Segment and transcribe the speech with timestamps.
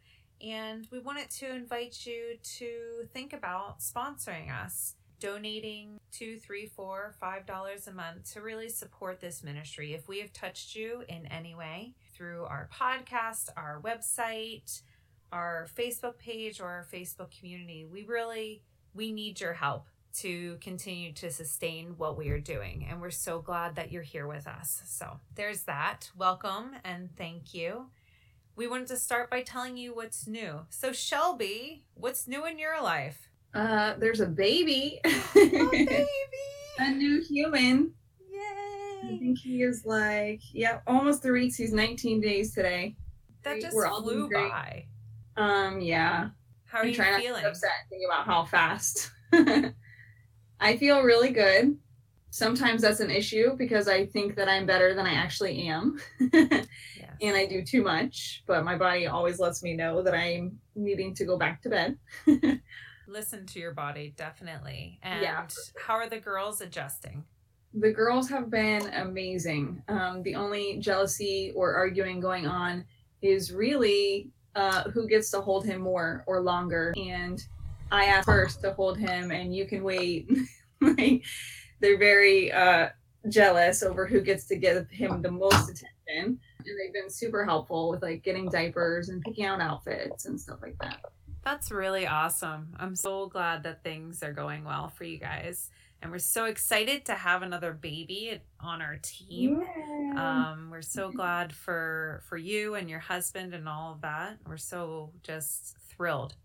[0.45, 7.13] And we wanted to invite you to think about sponsoring us, donating two, three, four,
[7.19, 9.93] five dollars a month to really support this ministry.
[9.93, 14.81] If we have touched you in any way through our podcast, our website,
[15.31, 18.61] our Facebook page, or our Facebook community, we really
[18.93, 22.85] we need your help to continue to sustain what we are doing.
[22.89, 24.81] And we're so glad that you're here with us.
[24.85, 26.09] So there's that.
[26.17, 27.87] Welcome and thank you.
[28.55, 30.61] We wanted to start by telling you what's new.
[30.69, 33.29] So, Shelby, what's new in your life?
[33.53, 34.99] Uh, there's a baby.
[35.05, 36.05] A baby!
[36.79, 37.93] a new human.
[38.31, 38.99] Yay!
[39.13, 41.55] I think he is like, yeah, almost three weeks.
[41.55, 42.95] He's 19 days today.
[43.43, 44.49] that just We're all flew great.
[44.51, 44.85] by.
[45.37, 46.29] Um, yeah.
[46.65, 47.45] How are I'm you trying not to feeling?
[47.45, 47.71] upset
[48.05, 49.09] about how fast.
[50.59, 51.77] I feel really good.
[52.31, 55.99] Sometimes that's an issue because I think that I'm better than I actually am.
[57.21, 61.13] And I do too much, but my body always lets me know that I'm needing
[61.15, 61.97] to go back to bed.
[63.07, 64.99] Listen to your body, definitely.
[65.03, 65.47] And Yeah.
[65.81, 67.25] how are the girls adjusting?
[67.73, 69.83] The girls have been amazing.
[69.89, 72.85] Um, the only jealousy or arguing going on
[73.21, 76.93] is really uh, who gets to hold him more or longer.
[76.95, 77.43] And
[77.91, 80.29] I asked first to hold him, and you can wait.
[80.81, 81.23] like,
[81.79, 82.89] they're very uh,
[83.27, 85.87] jealous over who gets to give him the most attention.
[86.07, 90.59] And they've been super helpful with like getting diapers and picking out outfits and stuff
[90.61, 90.99] like that.
[91.43, 92.75] That's really awesome.
[92.79, 95.69] I'm so glad that things are going well for you guys.
[96.01, 99.63] And we're so excited to have another baby on our team.
[100.15, 104.37] Um, we're so glad for for you and your husband and all of that.
[104.47, 106.35] We're so just thrilled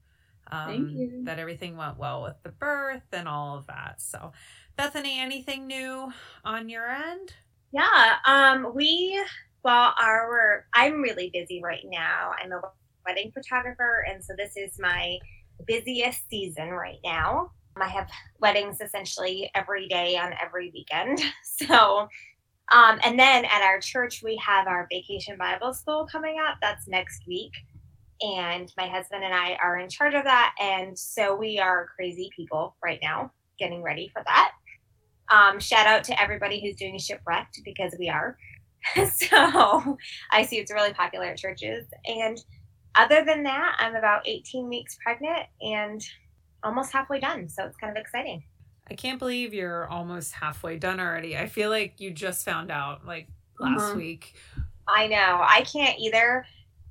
[0.50, 4.00] um, that everything went well with the birth and all of that.
[4.00, 4.32] So,
[4.76, 6.12] Bethany, anything new
[6.44, 7.34] on your end?
[7.72, 9.20] Yeah, um, we
[9.64, 12.32] well, our I'm really busy right now.
[12.42, 12.60] I'm a
[13.06, 15.18] wedding photographer, and so this is my
[15.66, 17.50] busiest season right now.
[17.80, 18.08] I have
[18.40, 21.20] weddings essentially every day on every weekend.
[21.44, 22.08] So,
[22.72, 26.56] um, and then at our church we have our vacation Bible school coming up.
[26.60, 27.52] That's next week,
[28.24, 32.30] and my husband and I are in charge of that, and so we are crazy
[32.34, 34.52] people right now getting ready for that.
[35.32, 38.36] Um, shout out to everybody who's doing shipwrecked because we are.
[38.94, 39.96] so
[40.30, 41.86] I see it's really popular at churches.
[42.04, 42.36] And
[42.96, 46.02] other than that, I'm about 18 weeks pregnant and
[46.62, 47.48] almost halfway done.
[47.48, 48.42] So it's kind of exciting.
[48.90, 51.36] I can't believe you're almost halfway done already.
[51.38, 53.96] I feel like you just found out like last Uh-huh.
[53.96, 54.34] week.
[54.86, 55.40] I know.
[55.42, 56.44] I can't either.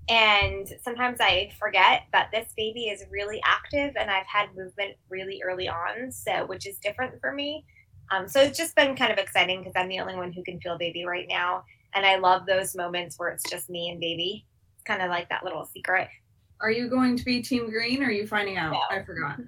[0.10, 5.42] And sometimes I forget that this baby is really active and I've had movement really
[5.44, 7.66] early on, so which is different for me.
[8.12, 10.60] Um, so it's just been kind of exciting because I'm the only one who can
[10.60, 11.64] feel baby right now.
[11.96, 14.46] And I love those moments where it's just me and baby.
[14.76, 16.10] It's kind of like that little secret.
[16.60, 18.74] Are you going to be Team Green or are you finding out?
[18.74, 18.82] No.
[18.90, 19.40] I forgot.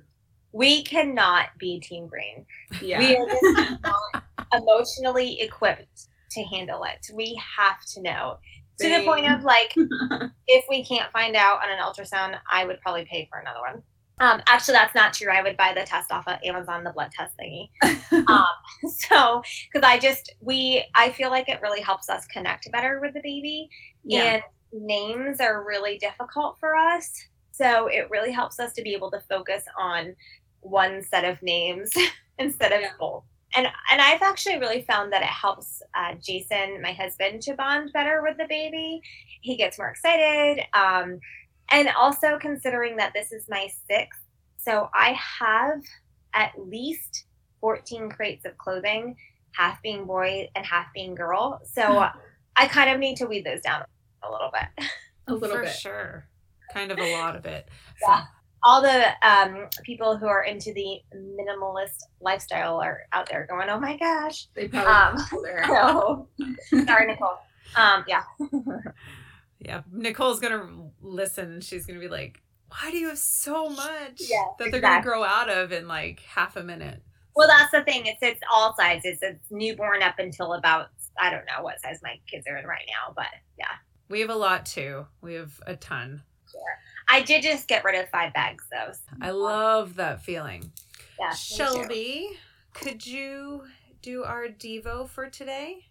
[0.52, 2.46] We cannot be Team Green.
[2.82, 3.00] Yeah.
[3.00, 4.24] We are just not
[4.54, 7.10] emotionally equipped to handle it.
[7.14, 8.38] We have to know.
[8.80, 9.74] To the point of like,
[10.48, 13.82] if we can't find out on an ultrasound, I would probably pay for another one.
[14.20, 15.30] Um, actually, that's not true.
[15.32, 17.70] I would buy the test off of Amazon, the blood test thingy.
[18.30, 18.46] um,
[18.90, 19.42] so,
[19.72, 23.22] because I just we, I feel like it really helps us connect better with the
[23.22, 23.70] baby,
[24.04, 24.42] yeah.
[24.72, 27.12] and names are really difficult for us.
[27.52, 30.16] So it really helps us to be able to focus on
[30.62, 31.92] one set of names
[32.38, 33.24] instead of both.
[33.58, 37.92] And and I've actually really found that it helps uh, Jason, my husband, to bond
[37.94, 39.02] better with the baby.
[39.42, 40.64] He gets more excited.
[40.74, 41.20] Um,
[41.72, 44.20] and also considering that this is my sixth,
[44.58, 45.82] so I have
[46.34, 47.26] at least
[47.62, 49.16] 14 crates of clothing,
[49.54, 51.62] half being boy and half being girl.
[51.66, 52.08] So
[52.56, 53.84] I kind of need to weed those down
[54.24, 54.88] a little bit.
[55.28, 55.74] A little For bit.
[55.74, 56.28] sure.
[56.74, 57.68] Kind of a lot of it.
[58.02, 58.24] Yeah.
[58.66, 63.80] All the um, people who are into the minimalist lifestyle are out there going, "Oh
[63.80, 65.76] my gosh!" They probably Um, pull their hair.
[65.76, 66.28] So,
[66.86, 67.38] sorry, Nicole.
[67.76, 68.24] Um, yeah,
[69.60, 69.82] Yeah.
[69.92, 74.20] Nicole's gonna listen she's gonna be like, Why do you have so much
[74.60, 77.02] that they're gonna grow out of in like half a minute?
[77.36, 78.06] Well, that's the thing.
[78.06, 79.20] It's it's all sizes.
[79.22, 80.88] It's newborn up until about
[81.20, 83.28] I don't know what size my kids are in right now, but
[83.58, 83.66] yeah.
[84.10, 85.06] We have a lot too.
[85.22, 86.22] We have a ton.
[87.10, 88.92] I did just get rid of five bags though.
[88.92, 90.72] so- I love that feeling.
[91.20, 91.28] Yeah.
[91.30, 91.38] me too.
[91.56, 92.30] Shelby,
[92.74, 93.64] could you
[94.02, 95.86] do our Devo for today?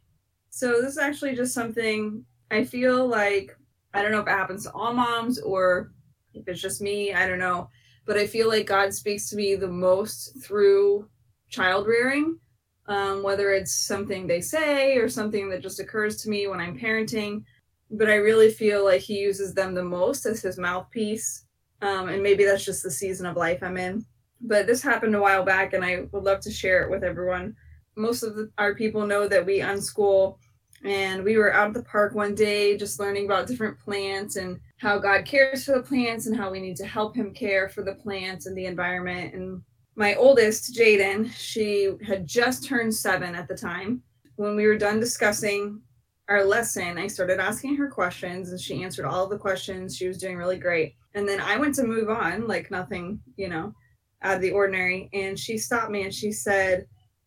[0.51, 3.57] So this is actually just something I feel like
[3.93, 5.93] I don't know if it happens to all moms or
[6.35, 7.69] if it's just me, I don't know.
[8.07, 11.09] But I feel like God speaks to me the most through
[11.49, 12.39] child rearing.
[12.87, 16.79] Um, whether it's something they say or something that just occurs to me when I'm
[16.79, 17.43] parenting.
[17.91, 21.45] But I really feel like he uses them the most as his mouthpiece.
[21.83, 24.05] Um, and maybe that's just the season of life I'm in.
[24.41, 27.55] But this happened a while back, and I would love to share it with everyone.
[27.97, 30.39] Most of the, our people know that we unschool
[30.85, 34.61] and we were out at the park one day just learning about different plants and
[34.77, 37.83] how God cares for the plants and how we need to help him care for
[37.83, 39.63] the plants and the environment and
[39.97, 44.03] my oldest Jaden she had just turned 7 at the time
[44.37, 45.81] when we were done discussing
[46.29, 49.97] our lesson I started asking her questions and she answered all the questions.
[49.97, 50.95] She was doing really great.
[51.15, 53.75] And then I went to move on like nothing you know
[54.23, 55.11] out of the ordinary.
[55.13, 56.87] And she stopped me and she said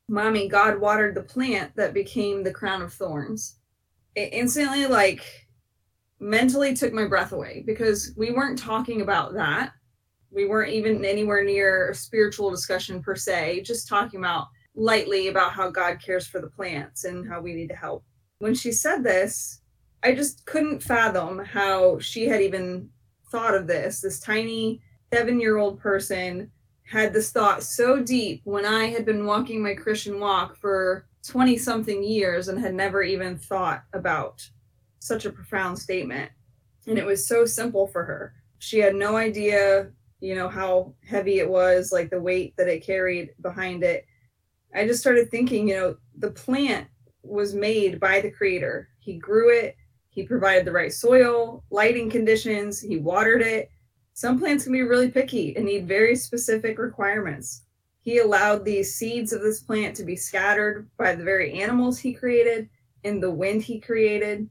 [0.10, 3.58] mommy god watered the plant that became the crown of thorns.
[4.16, 5.48] It instantly like
[6.20, 9.74] mentally took my breath away because we weren't talking about that.
[10.32, 15.54] We weren't even anywhere near a spiritual discussion per se just talking about lightly about
[15.54, 18.04] how god cares for the plants and how we need to help
[18.40, 19.62] when she said this
[20.04, 22.90] i just couldn't fathom how she had even
[23.32, 24.82] thought of this this tiny
[25.14, 26.52] seven year old person
[26.88, 31.58] had this thought so deep when I had been walking my Christian walk for 20
[31.58, 34.48] something years and had never even thought about
[35.00, 36.32] such a profound statement.
[36.88, 38.34] And it was so simple for her.
[38.60, 39.92] She had no idea,
[40.22, 44.06] you know, how heavy it was, like the weight that it carried behind it.
[44.74, 46.88] I just started thinking, you know, the plant
[47.28, 48.90] was made by the creator.
[49.00, 49.76] He grew it,
[50.10, 53.70] he provided the right soil, lighting conditions, he watered it
[54.18, 57.66] some plants can be really picky and need very specific requirements.
[58.00, 62.16] He allowed these seeds of this plant to be scattered by the very animals he
[62.16, 62.68] created
[63.04, 64.50] and the wind he created.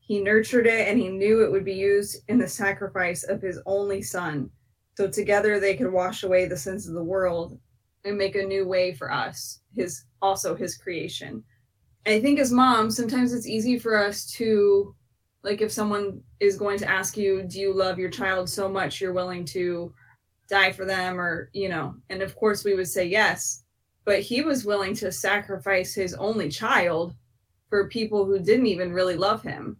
[0.00, 3.60] He nurtured it and he knew it would be used in the sacrifice of his
[3.64, 4.50] only son.
[4.96, 7.60] So together they could wash away the sins of the world
[8.04, 11.44] and make a new way for us, his also his creation.
[12.06, 14.94] I think as moms, sometimes it's easy for us to
[15.42, 19.00] like if someone is going to ask you do you love your child so much
[19.00, 19.94] you're willing to
[20.48, 21.18] die for them?
[21.20, 23.64] or you know and of course we would say yes
[24.04, 27.14] but he was willing to sacrifice his only child
[27.68, 29.76] for people who didn't even really love him.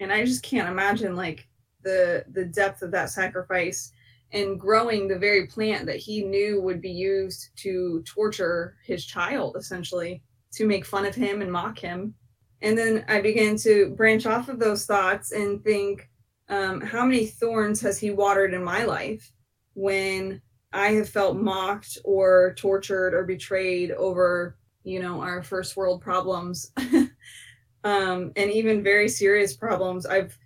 [0.00, 1.46] And i just can't imagine like
[1.82, 3.92] the the depth of that sacrifice
[4.32, 9.56] and growing the very plant that he knew would be used to torture his child
[9.56, 12.14] essentially to make fun of him and mock him
[12.60, 16.08] and then I began to branch off of those thoughts and think,
[16.48, 19.30] um, how many thorns has he watered in my life
[19.74, 20.40] when
[20.72, 26.72] I have felt mocked or tortured or betrayed over, you know, our first world problems
[27.84, 30.04] um, and even very serious problems?
[30.06, 30.36] I've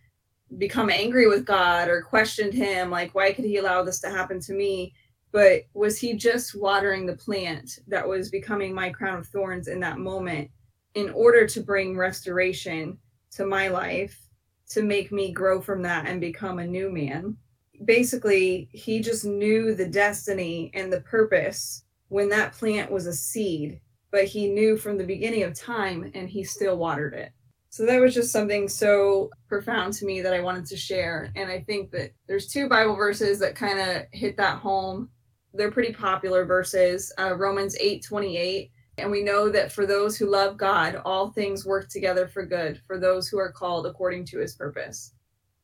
[0.59, 4.38] become angry with God or questioned him, like, why could he allow this to happen
[4.40, 4.92] to me?
[5.32, 9.80] But was he just watering the plant that was becoming my crown of thorns in
[9.80, 10.50] that moment?
[10.94, 12.98] in order to bring restoration
[13.32, 14.28] to my life
[14.68, 17.36] to make me grow from that and become a new man.
[17.84, 23.80] Basically, he just knew the destiny and the purpose when that plant was a seed,
[24.10, 27.32] but he knew from the beginning of time and he still watered it.
[27.70, 31.32] So that was just something so profound to me that I wanted to share.
[31.34, 35.08] And I think that there's two Bible verses that kind of hit that home.
[35.54, 37.12] They're pretty popular verses.
[37.18, 41.64] Uh, Romans 8 28 and we know that for those who love God, all things
[41.64, 45.14] work together for good, for those who are called according to his purpose.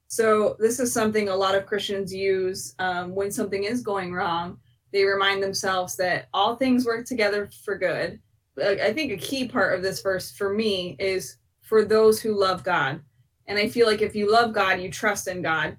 [0.09, 4.59] So this is something a lot of Christians use um, when something is going wrong.
[4.92, 8.18] They remind themselves that all things work together for good.
[8.59, 12.64] I think a key part of this verse for me is for those who love
[12.64, 13.00] God.
[13.47, 15.76] And I feel like if you love God, you trust in God,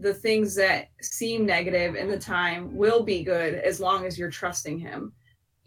[0.00, 4.30] the things that seem negative in the time will be good as long as you're
[4.30, 5.12] trusting Him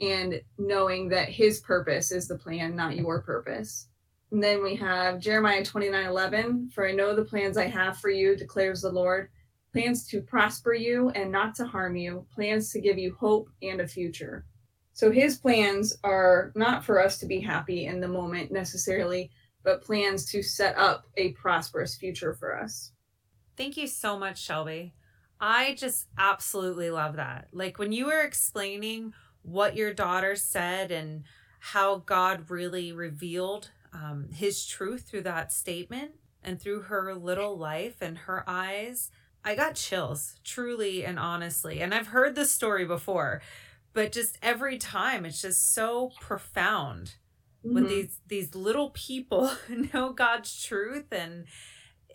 [0.02, 3.88] and knowing that His purpose is the plan, not your purpose.
[4.32, 6.72] And then we have Jeremiah 29 11.
[6.74, 9.30] For I know the plans I have for you, declares the Lord
[9.74, 13.82] plans to prosper you and not to harm you, plans to give you hope and
[13.82, 14.46] a future.
[14.94, 19.32] So his plans are not for us to be happy in the moment necessarily,
[19.63, 22.93] but plans to set up a prosperous future for us.
[23.55, 24.93] Thank you so much, Shelby.
[25.39, 27.50] I just absolutely love that.
[27.51, 31.24] Like when you were explaining what your daughter said and
[31.60, 36.12] how God really revealed um, his truth through that statement
[36.43, 39.12] and through her little life and her eyes,
[39.45, 41.81] I got chills, truly and honestly.
[41.81, 43.41] And I've heard this story before,
[43.93, 47.15] but just every time it's just so profound
[47.65, 47.74] mm-hmm.
[47.74, 49.51] when these these little people
[49.93, 51.45] know God's truth and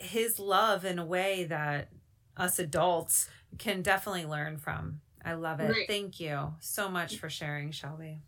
[0.00, 1.88] his love in a way that
[2.37, 3.28] us adults
[3.59, 5.00] can definitely learn from.
[5.25, 5.71] I love it.
[5.71, 5.88] Right.
[5.88, 8.21] Thank you so much for sharing, Shelby.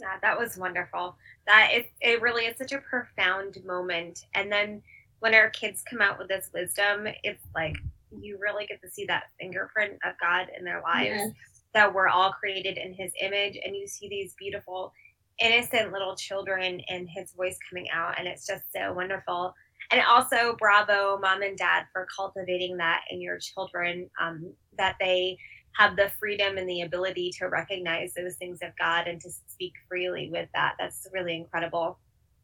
[0.00, 1.16] Yeah, that was wonderful.
[1.46, 4.26] That it it really is such a profound moment.
[4.34, 4.82] And then
[5.20, 7.76] when our kids come out with this wisdom, it's like
[8.10, 11.16] you really get to see that fingerprint of God in their lives.
[11.16, 11.30] Yes.
[11.74, 14.92] That we're all created in His image, and you see these beautiful,
[15.40, 19.54] innocent little children and His voice coming out, and it's just so wonderful.
[19.90, 24.10] And also, bravo, mom and dad, for cultivating that in your children.
[24.20, 25.36] Um, that they
[25.72, 29.74] have the freedom and the ability to recognize those things of God and to speak
[29.88, 30.74] freely with that.
[30.78, 31.98] That's really incredible.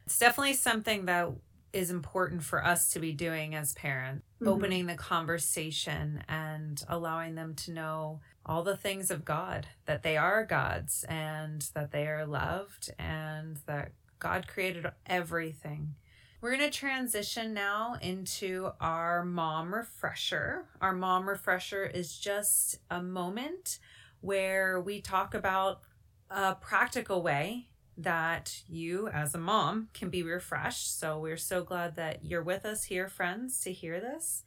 [0.05, 1.29] It's definitely something that
[1.73, 4.47] is important for us to be doing as parents, mm-hmm.
[4.47, 10.15] opening the conversation and allowing them to know all the things of God, that they
[10.15, 15.95] are God's and that they are loved and that God created everything
[16.41, 20.65] we're going to transition now into our mom refresher.
[20.81, 23.79] Our mom refresher is just a moment
[24.21, 25.81] where we talk about
[26.29, 30.99] a practical way that you, as a mom, can be refreshed.
[30.99, 34.43] So we're so glad that you're with us here, friends, to hear this.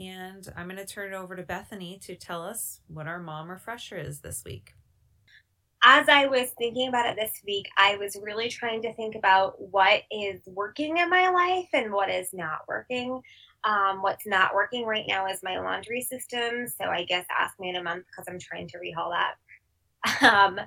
[0.00, 3.50] And I'm going to turn it over to Bethany to tell us what our mom
[3.50, 4.74] refresher is this week
[5.84, 9.60] as I was thinking about it this week, I was really trying to think about
[9.60, 13.20] what is working in my life and what is not working.
[13.64, 16.66] Um, what's not working right now is my laundry system.
[16.66, 19.34] So I guess ask me in a month because I'm trying to rehaul that.
[20.22, 20.60] Um,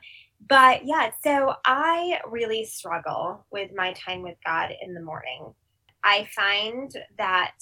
[0.49, 5.53] but yeah, so I really struggle with my time with God in the morning.
[6.03, 7.55] I find that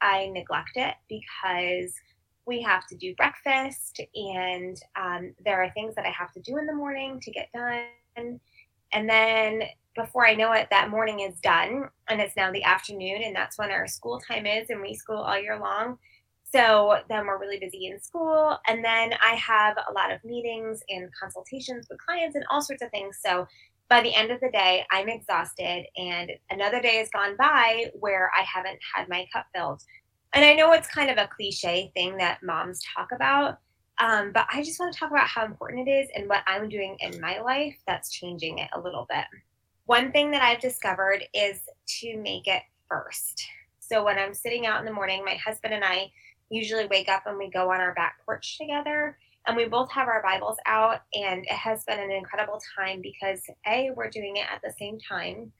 [0.00, 1.92] I neglect it because
[2.48, 6.56] we have to do breakfast and um, there are things that i have to do
[6.56, 8.40] in the morning to get done.
[8.92, 9.62] And then
[9.94, 13.58] before i know it that morning is done and it's now the afternoon and that's
[13.58, 15.98] when our school time is and we school all year long.
[16.50, 20.80] So then we're really busy in school and then i have a lot of meetings
[20.88, 23.18] and consultations with clients and all sorts of things.
[23.24, 23.46] So
[23.90, 28.30] by the end of the day i'm exhausted and another day has gone by where
[28.38, 29.82] i haven't had my cup filled
[30.32, 33.58] and I know it's kind of a cliche thing that moms talk about,
[33.98, 36.68] um, but I just want to talk about how important it is and what I'm
[36.68, 39.24] doing in my life that's changing it a little bit.
[39.86, 41.60] One thing that I've discovered is
[42.00, 43.46] to make it first.
[43.80, 46.12] So when I'm sitting out in the morning, my husband and I
[46.50, 50.08] usually wake up and we go on our back porch together and we both have
[50.08, 54.46] our Bibles out and it has been an incredible time because A, we're doing it
[54.52, 55.50] at the same time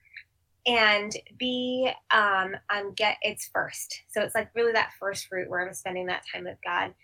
[0.69, 4.03] and B, um, I'm get it's first.
[4.09, 6.95] So it's like really that first fruit where I'm spending that time with God.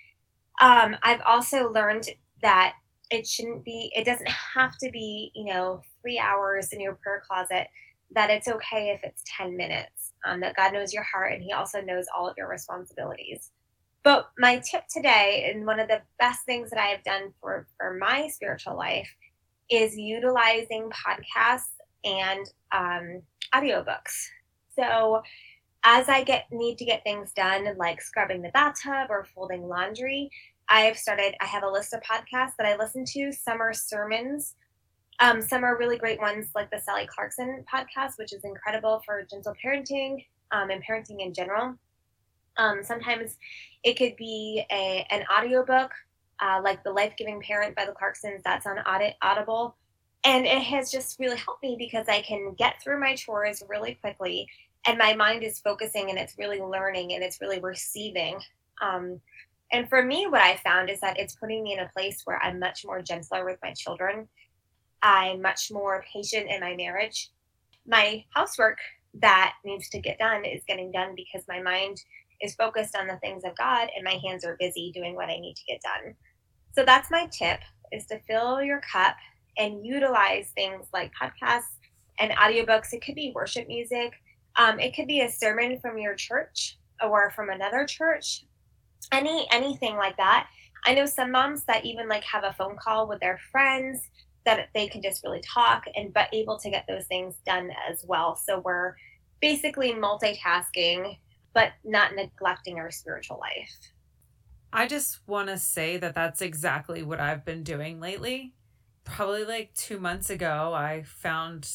[0.61, 2.11] Um, I've also learned
[2.43, 2.75] that
[3.11, 7.23] it shouldn't be, it doesn't have to be, you know, three hours in your prayer
[7.27, 7.69] closet.
[8.15, 10.13] That it's okay if it's 10 minutes.
[10.27, 13.51] Um, that God knows your heart and He also knows all of your responsibilities.
[14.03, 17.67] But my tip today, and one of the best things that I have done for
[17.79, 19.09] for my spiritual life,
[19.71, 21.74] is utilizing podcasts
[22.05, 23.23] and um,
[23.55, 24.29] audiobooks.
[24.77, 25.23] So
[25.85, 30.31] as I get need to get things done, like scrubbing the bathtub or folding laundry,
[30.69, 31.35] I've started.
[31.41, 33.33] I have a list of podcasts that I listen to.
[33.33, 34.55] Some are sermons.
[35.21, 39.25] Um, some are really great ones, like the Sally Clarkson podcast, which is incredible for
[39.31, 41.75] gentle parenting um, and parenting in general.
[42.57, 43.37] Um, sometimes
[43.85, 45.93] it could be a an audiobook,
[46.41, 48.43] uh, like The Life Giving Parent by the Clarksons.
[48.45, 49.77] That's on audit, Audible
[50.25, 53.95] and it has just really helped me because I can get through my chores really
[53.95, 54.49] quickly
[54.87, 58.39] and my mind is focusing and it's really learning and it's really receiving.
[58.83, 59.21] Um,
[59.73, 62.43] and for me, what I found is that it's putting me in a place where
[62.43, 64.29] I'm much more gentler with my children.
[65.03, 67.31] I'm much more patient in my marriage.
[67.87, 68.79] My housework
[69.21, 72.03] that needs to get done is getting done because my mind
[72.41, 75.39] is focused on the things of God and my hands are busy doing what I
[75.39, 76.15] need to get done.
[76.73, 77.61] So that's my tip
[77.93, 79.17] is to fill your cup
[79.59, 81.79] and utilize things like podcasts
[82.19, 82.93] and audiobooks.
[82.93, 84.13] It could be worship music.
[84.57, 88.45] Um, it could be a sermon from your church or from another church.
[89.13, 90.49] Any anything like that.
[90.87, 94.09] I know some moms that even like have a phone call with their friends
[94.45, 98.05] that they can just really talk and but able to get those things done as
[98.07, 98.37] well.
[98.37, 98.95] So we're
[99.41, 101.17] basically multitasking
[101.55, 103.71] but not neglecting our spiritual life.
[104.73, 108.53] I just want to say that that's exactly what I've been doing lately.
[109.05, 111.71] Probably like 2 months ago I found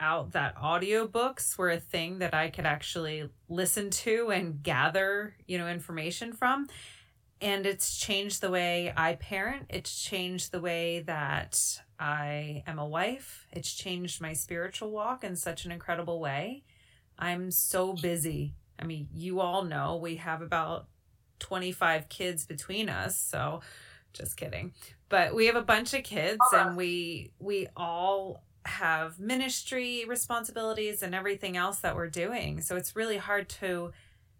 [0.00, 5.58] out that audiobooks were a thing that I could actually listen to and gather, you
[5.58, 6.66] know, information from.
[7.42, 9.66] And it's changed the way I parent.
[9.68, 11.58] It's changed the way that
[11.98, 13.46] I am a wife.
[13.52, 16.64] It's changed my spiritual walk in such an incredible way.
[17.18, 18.54] I'm so busy.
[18.78, 20.88] I mean, you all know we have about
[21.40, 23.60] 25 kids between us, so
[24.14, 24.72] just kidding.
[25.10, 26.68] But we have a bunch of kids uh-huh.
[26.68, 32.62] and we we all have ministry responsibilities and everything else that we're doing.
[32.62, 33.92] So it's really hard to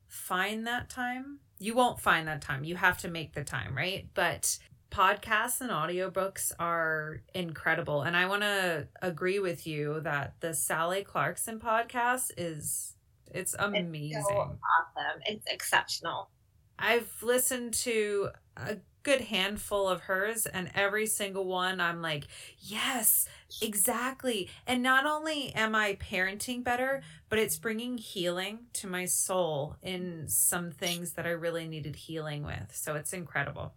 [0.08, 1.40] find that time.
[1.58, 2.64] You won't find that time.
[2.64, 4.08] You have to make the time, right?
[4.14, 4.58] But
[4.90, 8.02] podcasts and audiobooks are incredible.
[8.02, 12.94] And I want to agree with you that the Sally Clarkson podcast is
[13.32, 14.18] it's amazing.
[14.18, 15.20] It's so awesome.
[15.26, 16.30] It's exceptional.
[16.78, 22.26] I've listened to a good handful of hers and every single one I'm like,
[22.58, 23.28] yes,
[23.62, 24.48] exactly.
[24.66, 30.24] And not only am I parenting better, but it's bringing healing to my soul in
[30.28, 32.74] some things that I really needed healing with.
[32.74, 33.72] So it's incredible.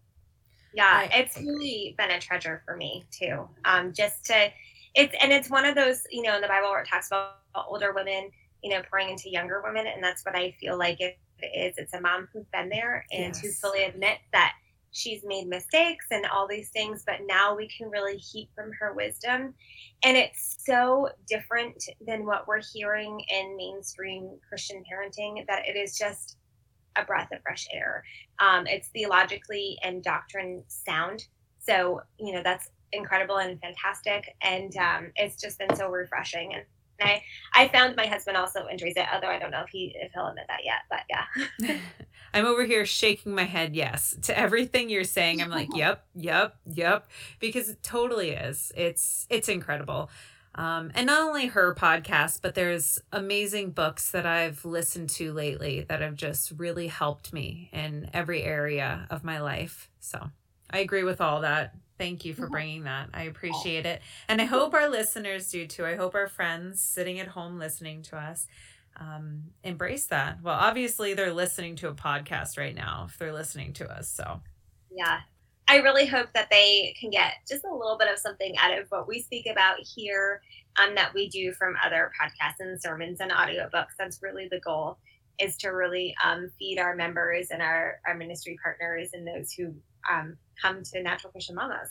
[0.74, 3.48] Yeah, I, it's really been a treasure for me too.
[3.64, 4.50] Um, just to,
[4.96, 7.36] it's and it's one of those you know in the Bible where it talks about
[7.68, 8.32] older women,
[8.64, 11.78] you know, pouring into younger women, and that's what I feel like it is.
[11.78, 13.40] It's a mom who's been there and yes.
[13.40, 14.54] who fully admit that
[14.94, 18.94] she's made mistakes and all these things, but now we can really heap from her
[18.94, 19.54] wisdom.
[20.06, 25.98] And it's so different than what we're hearing in mainstream Christian parenting that it is
[25.98, 26.38] just
[26.96, 28.04] a breath of fresh air.
[28.40, 31.26] Um, it's theologically and doctrine sound.
[31.60, 34.36] So, you know, that's incredible and fantastic.
[34.42, 36.54] And um, it's just been so refreshing.
[36.54, 36.64] And
[37.04, 40.12] I, I found my husband also enjoys it, although I don't know if he if
[40.14, 40.82] he'll admit that yet.
[40.90, 41.78] But yeah.
[42.34, 45.42] I'm over here shaking my head yes to everything you're saying.
[45.42, 47.08] I'm like, yep, yep, yep,
[47.40, 48.72] because it totally is.
[48.76, 50.10] It's it's incredible.
[50.56, 55.86] Um, and not only her podcast, but there's amazing books that I've listened to lately
[55.90, 59.90] that have just really helped me in every area of my life.
[60.00, 60.30] So
[60.70, 61.74] I agree with all that.
[62.04, 63.08] Thank you for bringing that.
[63.14, 64.02] I appreciate it.
[64.28, 65.86] And I hope our listeners do too.
[65.86, 68.46] I hope our friends sitting at home listening to us
[69.00, 70.40] um, embrace that.
[70.44, 74.10] Well, obviously, they're listening to a podcast right now if they're listening to us.
[74.10, 74.42] So,
[74.92, 75.22] yeah,
[75.70, 78.88] I really hope that they can get just a little bit of something out of
[78.90, 80.42] what we speak about here
[80.76, 83.96] um, that we do from other podcasts and sermons and audiobooks.
[83.98, 84.98] That's really the goal
[85.40, 89.74] is to really um, feed our members and our, our ministry partners and those who
[90.12, 91.90] um, come to Natural Christian Mamas.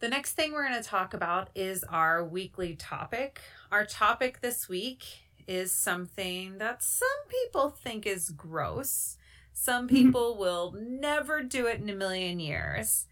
[0.00, 3.40] The next thing we're going to talk about is our weekly topic.
[3.72, 5.04] Our topic this week
[5.46, 9.16] is something that some people think is gross
[9.58, 9.96] some mm-hmm.
[9.96, 13.06] people will never do it in a million years,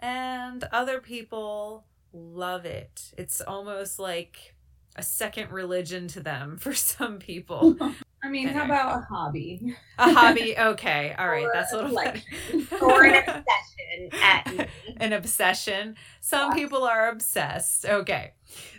[0.00, 3.12] and other people love it.
[3.18, 4.54] It's almost like
[4.94, 7.76] a second religion to them for some people.
[8.22, 9.76] I mean, how about a hobby?
[9.98, 12.22] A hobby, okay, all right, that's a little like,
[12.80, 14.10] or an obsession.
[14.22, 15.96] At an obsession.
[16.20, 17.84] Some people are obsessed.
[17.86, 18.32] Okay,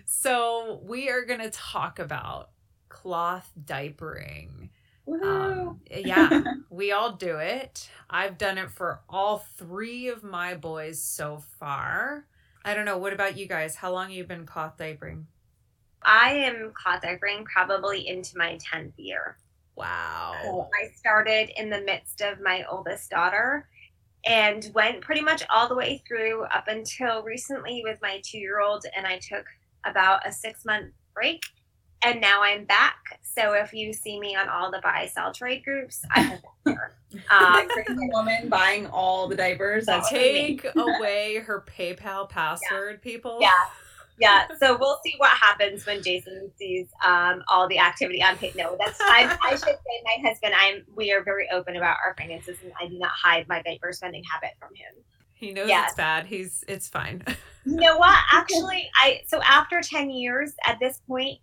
[0.05, 2.49] so we are going to talk about
[2.89, 4.69] cloth diapering.
[5.07, 7.89] Um, yeah, we all do it.
[8.09, 12.25] I've done it for all three of my boys so far.
[12.63, 12.97] I don't know.
[12.97, 13.75] What about you guys?
[13.75, 15.23] How long have you been cloth diapering?
[16.03, 19.37] I am cloth diapering probably into my 10th year.
[19.75, 20.35] Wow.
[20.43, 23.67] So I started in the midst of my oldest daughter
[24.25, 28.59] and went pretty much all the way through up until recently with my two year
[28.59, 28.85] old.
[28.95, 29.45] And I took
[29.85, 31.41] about a six month break
[32.03, 33.19] and now I'm back.
[33.21, 36.95] So if you see me on all the buy sell trade groups, I'm there.
[37.29, 39.85] Um, crazy woman buying all the diapers.
[40.09, 43.11] Take away her PayPal password, yeah.
[43.11, 43.39] people.
[43.41, 43.51] Yeah,
[44.21, 48.53] yeah, so we'll see what happens when Jason sees um, all the activity on pay.
[48.55, 50.53] No, that's I, I should say my husband.
[50.55, 53.91] I'm we are very open about our finances, and I do not hide my diaper
[53.91, 55.03] spending habit from him.
[55.33, 55.89] He knows Yes.
[55.89, 56.27] it's bad.
[56.27, 57.23] He's it's fine.
[57.63, 58.17] You know what?
[58.31, 61.37] Actually, I so after ten years, at this point,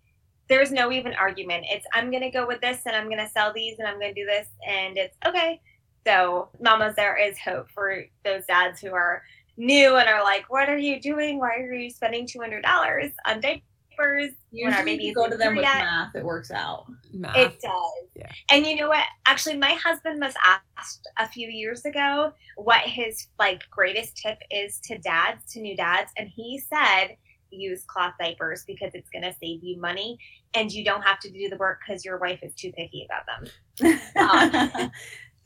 [0.48, 1.66] there's no even argument.
[1.70, 4.26] It's I'm gonna go with this, and I'm gonna sell these, and I'm gonna do
[4.26, 5.60] this, and it's okay.
[6.04, 9.22] So, mamas, there is hope for those dads who are
[9.58, 11.38] new and are like, "What are you doing?
[11.38, 13.62] Why are you spending two hundred dollars on diapers?"
[13.98, 15.78] when our Usually, if baby you is go to them with yet.
[15.78, 16.86] math, it works out.
[17.12, 17.36] Math.
[17.36, 18.08] It does.
[18.14, 18.30] Yeah.
[18.50, 19.04] And you know what?
[19.26, 20.34] Actually, my husband was
[20.78, 25.76] asked a few years ago what his like greatest tip is to dads, to new
[25.76, 27.16] dads, and he said
[27.50, 30.18] use cloth diapers because it's going to save you money
[30.52, 33.24] and you don't have to do the work because your wife is too picky about
[33.26, 34.00] them.
[34.82, 34.90] Um,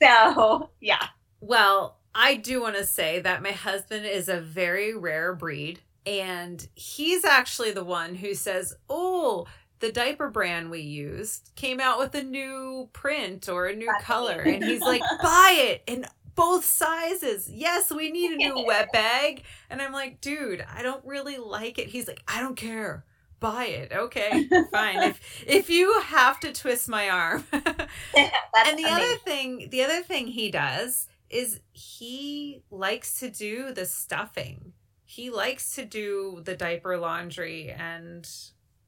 [0.03, 1.07] So, yeah.
[1.41, 6.67] Well, I do want to say that my husband is a very rare breed, and
[6.75, 9.47] he's actually the one who says, Oh,
[9.81, 14.41] the diaper brand we used came out with a new print or a new color.
[14.41, 17.49] And he's like, Buy it in both sizes.
[17.51, 19.43] Yes, we need a new wet bag.
[19.71, 21.89] And I'm like, Dude, I don't really like it.
[21.89, 23.05] He's like, I don't care.
[23.41, 23.93] Buy it.
[23.93, 25.03] Okay, fine.
[25.03, 27.45] If if you have to twist my arm.
[27.53, 28.87] And the amazing.
[28.87, 34.73] other thing the other thing he does is he likes to do the stuffing
[35.05, 38.29] he likes to do the diaper laundry and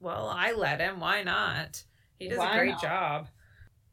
[0.01, 1.83] well i let him why not
[2.19, 2.83] he does Why a great not?
[2.83, 3.29] job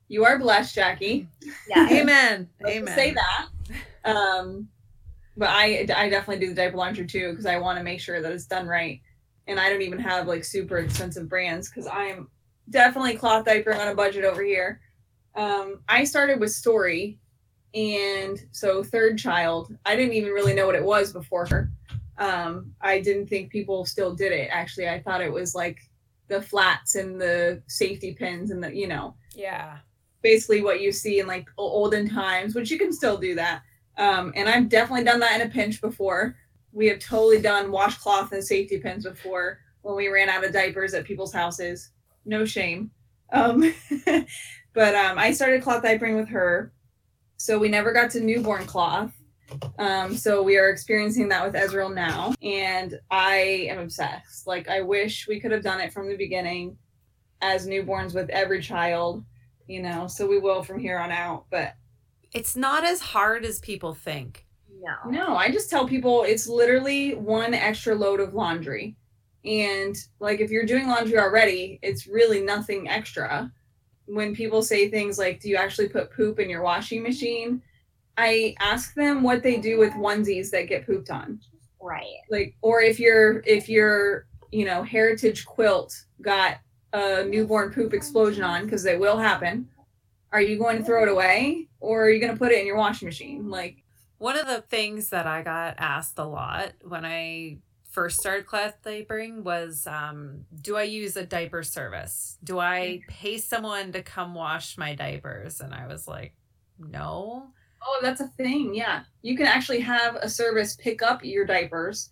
[0.08, 1.28] You are blessed, Jackie.
[1.68, 1.88] yeah.
[1.92, 3.48] amen amen Say that.
[4.06, 4.68] Um,
[5.38, 8.22] but I, I definitely do the diaper laundry too because I want to make sure
[8.22, 9.00] that it's done right.
[9.48, 12.28] And I don't even have like super expensive brands because I'm
[12.70, 14.82] definitely cloth diaper on a budget over here.
[15.36, 17.18] Um, I started with Story,
[17.74, 19.76] and so third child.
[19.86, 21.72] I didn't even really know what it was before her.
[22.18, 24.50] Um, I didn't think people still did it.
[24.52, 25.80] Actually, I thought it was like
[26.28, 29.80] the flats and the safety pins and the you know yeah
[30.22, 33.62] basically what you see in like olden times, which you can still do that.
[33.98, 36.36] Um, and I've definitely done that in a pinch before.
[36.72, 40.94] We have totally done washcloth and safety pins before when we ran out of diapers
[40.94, 41.90] at people's houses.
[42.26, 42.92] No shame.
[43.34, 43.74] Um,
[44.74, 46.72] but um, I started cloth diapering with her.
[47.42, 49.12] So we never got to newborn cloth.
[49.78, 52.34] Um, so we are experiencing that with Ezreal now.
[52.42, 54.48] And I am obsessed.
[54.48, 56.78] Like, I wish we could have done it from the beginning
[57.42, 59.26] as newborns with every child
[59.68, 61.76] you know so we will from here on out but
[62.34, 64.46] it's not as hard as people think
[64.82, 65.10] No.
[65.10, 68.96] no i just tell people it's literally one extra load of laundry
[69.46, 73.52] and like if you're doing laundry already it's really nothing extra
[74.14, 77.62] when people say things like do you actually put poop in your washing machine?
[78.18, 81.40] I ask them what they do with onesies that get pooped on.
[81.84, 82.06] Right.
[82.30, 86.58] like or if your if your you know heritage quilt got
[86.94, 89.68] a newborn poop explosion on because they will happen
[90.32, 92.66] are you going to throw it away or are you going to put it in
[92.66, 93.50] your washing machine?
[93.50, 93.84] Like
[94.18, 97.58] One of the things that I got asked a lot when I
[97.92, 102.38] first started cloth diapering was um, do I use a diaper service?
[102.44, 105.60] Do I pay someone to come wash my diapers?
[105.62, 106.34] And I was like,
[106.80, 107.52] no.
[107.84, 112.10] oh that's a thing yeah you can actually have a service pick up your diapers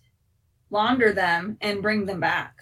[0.70, 2.56] launder them and bring them back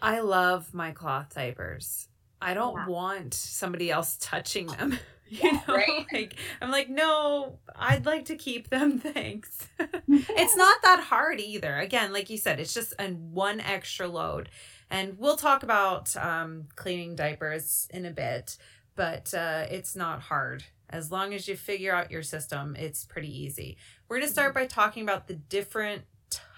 [0.00, 2.08] I love my cloth diapers.
[2.40, 2.86] I don't Yeah.
[2.86, 4.96] want somebody else touching them.
[5.40, 6.06] You Yeah, know, right.
[6.12, 8.98] like I'm like, no, I'd like to keep them.
[8.98, 9.68] Thanks.
[10.08, 11.76] it's not that hard either.
[11.78, 14.48] Again, like you said, it's just a one extra load.
[14.90, 18.56] And we'll talk about um, cleaning diapers in a bit,
[18.96, 20.64] but uh, it's not hard.
[20.90, 23.76] As long as you figure out your system, it's pretty easy.
[24.08, 26.04] We're going to start by talking about the different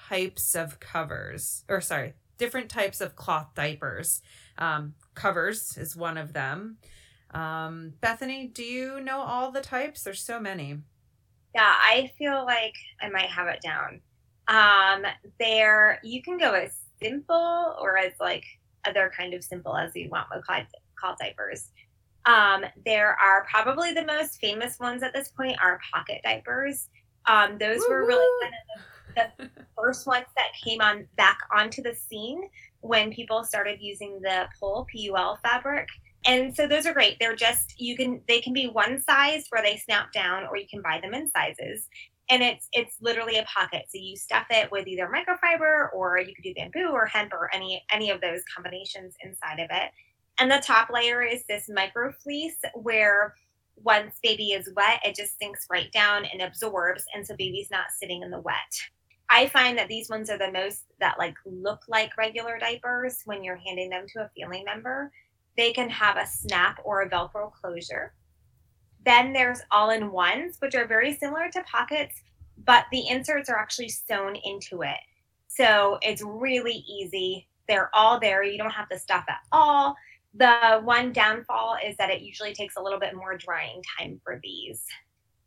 [0.08, 4.22] types of covers, or sorry, different types of cloth diapers.
[4.58, 6.78] Um, covers is one of them.
[7.32, 10.02] Um, Bethany, do you know all the types?
[10.02, 10.78] There's so many.
[11.54, 14.00] Yeah, I feel like I might have it down.
[14.48, 15.04] Um,
[15.38, 18.44] there you can go as simple or as like
[18.84, 20.66] other kind of simple as you want with cloth,
[20.96, 21.70] cloth diapers.
[22.26, 26.88] Um, there are probably the most famous ones at this point are pocket diapers.
[27.26, 31.82] Um, those were really kind of the, the first ones that came on back onto
[31.82, 32.48] the scene
[32.80, 35.88] when people started using the pull PUL fabric.
[36.26, 37.16] And so those are great.
[37.18, 40.66] They're just you can they can be one size where they snap down or you
[40.68, 41.88] can buy them in sizes.
[42.28, 43.86] And it's it's literally a pocket.
[43.88, 47.50] So you stuff it with either microfiber or you could do bamboo or hemp or
[47.54, 49.90] any any of those combinations inside of it.
[50.38, 53.34] And the top layer is this micro fleece where
[53.82, 57.04] once baby is wet, it just sinks right down and absorbs.
[57.14, 58.54] And so baby's not sitting in the wet.
[59.30, 63.44] I find that these ones are the most that like look like regular diapers when
[63.44, 65.10] you're handing them to a family member.
[65.56, 68.14] They can have a snap or a Velcro closure.
[69.04, 72.22] Then there's all in ones, which are very similar to pockets,
[72.64, 74.98] but the inserts are actually sewn into it.
[75.48, 77.48] So it's really easy.
[77.68, 78.42] They're all there.
[78.42, 79.96] You don't have to stuff at all.
[80.34, 84.38] The one downfall is that it usually takes a little bit more drying time for
[84.42, 84.84] these.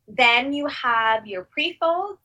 [0.08, 2.20] Then you have your pre folds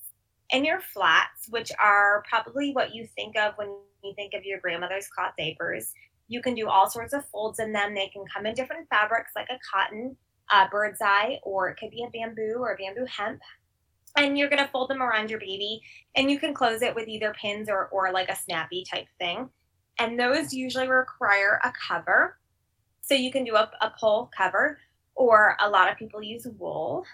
[0.51, 3.69] and your flats, which are probably what you think of when
[4.03, 5.93] you think of your grandmother's cloth diapers.
[6.29, 7.95] You can do all sorts of folds in them.
[7.95, 10.17] They can come in different fabrics like a cotton,
[10.71, 13.41] bird's eye, or it could be a bamboo or a bamboo hemp.
[14.17, 15.81] And you're going to fold them around your baby
[16.17, 19.49] and you can close it with either pins or, or like a snappy type thing.
[19.99, 22.39] And those usually require a cover.
[23.01, 24.79] So you can do a, a PUL cover,
[25.15, 27.05] or a lot of people use wool.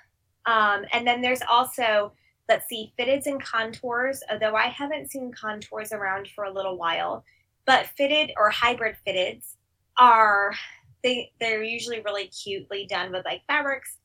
[0.46, 2.12] Um, and then there's also,
[2.48, 7.24] let's see, fitteds and contours, although I haven't seen contours around for a little while,
[7.66, 9.54] but fitted or hybrid fitteds
[9.98, 10.52] are,
[11.02, 13.98] they, they're usually really cutely done with like fabrics.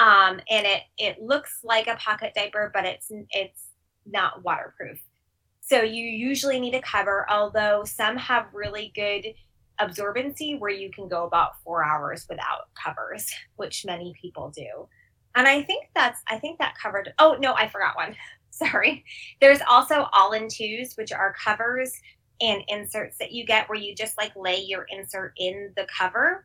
[0.00, 3.68] Um, and it, it looks like a pocket diaper, but it's, it's
[4.06, 5.00] not waterproof.
[5.60, 9.34] So you usually need a cover, although some have really good
[9.80, 14.88] absorbency where you can go about four hours without covers, which many people do.
[15.34, 18.14] And I think that's, I think that covered, oh no, I forgot one.
[18.50, 19.04] Sorry.
[19.40, 21.92] There's also all in twos, which are covers
[22.40, 26.44] and inserts that you get where you just like lay your insert in the cover.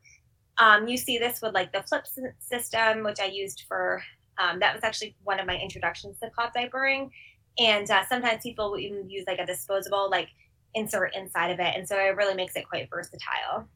[0.60, 2.06] Um, you see this with like the flip
[2.40, 4.04] system, which I used for,
[4.38, 7.10] um, that was actually one of my introductions to cloth diapering.
[7.58, 10.30] And uh, sometimes people will even use like a disposable, like
[10.76, 11.76] insert inside of it.
[11.76, 13.68] And so it really makes it quite versatile.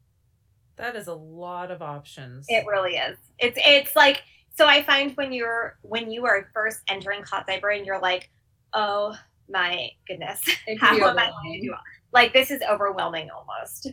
[0.76, 2.46] That is a lot of options.
[2.50, 3.18] It really is.
[3.40, 4.24] It's it's like
[4.56, 8.30] so I find when you're when you are first entering cloth diapering, you're like,
[8.74, 9.16] oh
[9.50, 10.42] my goodness,
[10.80, 11.74] how am I going to do?
[12.14, 13.92] Like this is overwhelming almost.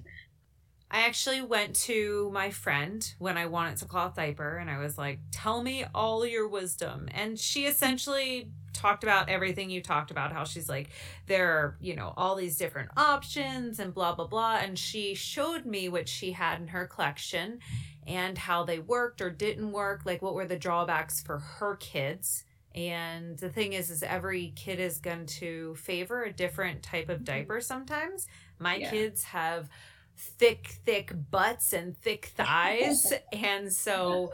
[0.92, 4.98] I actually went to my friend when I wanted to cloth diaper and I was
[4.98, 7.08] like, tell me all your wisdom.
[7.12, 10.90] And she essentially talked about everything you talked about, how she's like,
[11.26, 14.56] there are, you know, all these different options and blah, blah, blah.
[14.56, 17.60] And she showed me what she had in her collection
[18.06, 22.44] and how they worked or didn't work, like what were the drawbacks for her kids.
[22.74, 27.18] And the thing is, is every kid is going to favor a different type of
[27.18, 27.24] mm-hmm.
[27.24, 28.26] diaper sometimes.
[28.58, 28.90] My yeah.
[28.90, 29.68] kids have
[30.16, 33.12] thick, thick butts and thick thighs.
[33.32, 34.32] and so,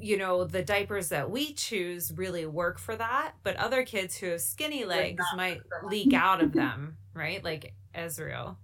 [0.00, 3.34] you know, the diapers that we choose really work for that.
[3.44, 7.42] But other kids who have skinny legs might leak out of them, right?
[7.44, 8.56] Like Ezreal.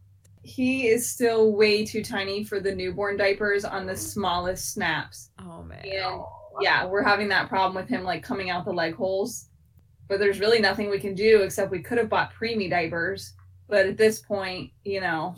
[0.43, 5.31] He is still way too tiny for the newborn diapers on the smallest snaps.
[5.39, 5.81] Oh, man.
[5.87, 6.23] And
[6.61, 9.49] yeah, we're having that problem with him like coming out the leg holes.
[10.09, 13.33] But there's really nothing we can do except we could have bought preemie diapers.
[13.69, 15.35] But at this point, you know,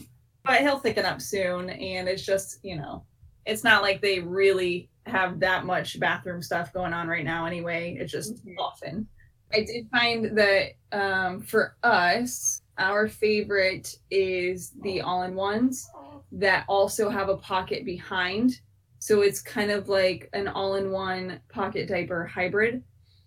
[0.46, 3.04] but he'll thicken up soon and it's just you know
[3.44, 7.96] it's not like they really have that much bathroom stuff going on right now anyway
[7.98, 8.58] it's just mm-hmm.
[8.58, 9.06] often
[9.52, 15.88] i did find that um, for us our favorite is the all-in-ones
[16.32, 18.60] that also have a pocket behind
[19.06, 22.82] so it's kind of like an all-in-one pocket diaper hybrid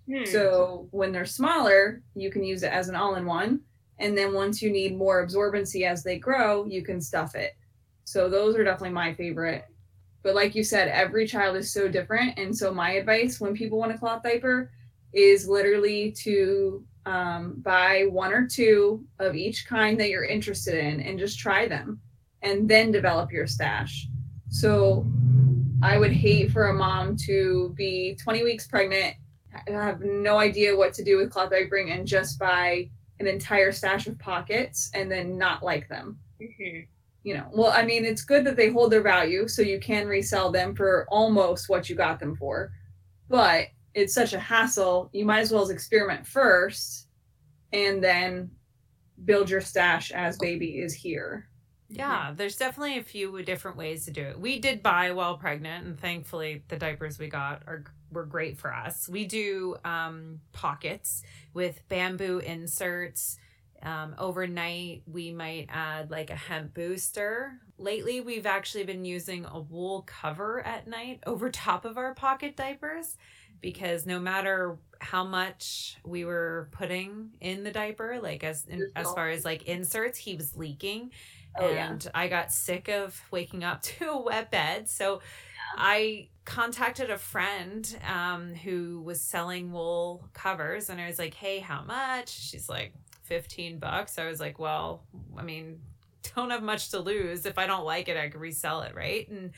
[0.07, 0.25] hmm.
[0.25, 3.61] so when they're smaller you can use it as an all-in-one
[3.99, 7.55] and then once you need more absorbency as they grow, you can stuff it.
[8.05, 9.65] So those are definitely my favorite.
[10.23, 12.37] But like you said, every child is so different.
[12.37, 14.71] And so my advice when people want a cloth diaper
[15.13, 21.01] is literally to um, buy one or two of each kind that you're interested in
[21.01, 21.99] and just try them
[22.41, 24.07] and then develop your stash.
[24.49, 25.05] So
[25.81, 29.15] I would hate for a mom to be 20 weeks pregnant,
[29.67, 32.89] have no idea what to do with cloth diapering, and just buy
[33.19, 36.19] an entire stash of pockets and then not like them.
[36.41, 36.81] Mm-hmm.
[37.23, 40.07] You know, well, I mean, it's good that they hold their value so you can
[40.07, 42.71] resell them for almost what you got them for.
[43.27, 45.09] But it's such a hassle.
[45.11, 47.07] You might as well experiment first
[47.73, 48.51] and then
[49.25, 51.48] build your stash as baby is here.
[51.91, 54.39] Yeah, there's definitely a few different ways to do it.
[54.39, 58.73] We did buy while pregnant, and thankfully the diapers we got are were great for
[58.73, 59.10] us.
[59.10, 61.23] We do um, pockets
[61.54, 63.38] with bamboo inserts.
[63.82, 67.54] Um, overnight, we might add like a hemp booster.
[67.80, 72.56] Lately, we've actually been using a wool cover at night over top of our pocket
[72.56, 73.17] diapers
[73.62, 79.12] because no matter how much we were putting in the diaper, like as in, as
[79.12, 81.12] far as like inserts, he was leaking.
[81.57, 82.12] Oh, and yeah.
[82.13, 84.89] I got sick of waking up to a wet bed.
[84.89, 85.21] So
[85.77, 91.59] I contacted a friend um, who was selling wool covers and I was like, hey,
[91.59, 92.29] how much?
[92.29, 92.93] She's like,
[93.29, 94.17] 15 bucks.
[94.17, 95.03] I was like, well,
[95.38, 95.79] I mean,
[96.35, 97.45] don't have much to lose.
[97.45, 99.29] If I don't like it, I can resell it, right?
[99.29, 99.51] And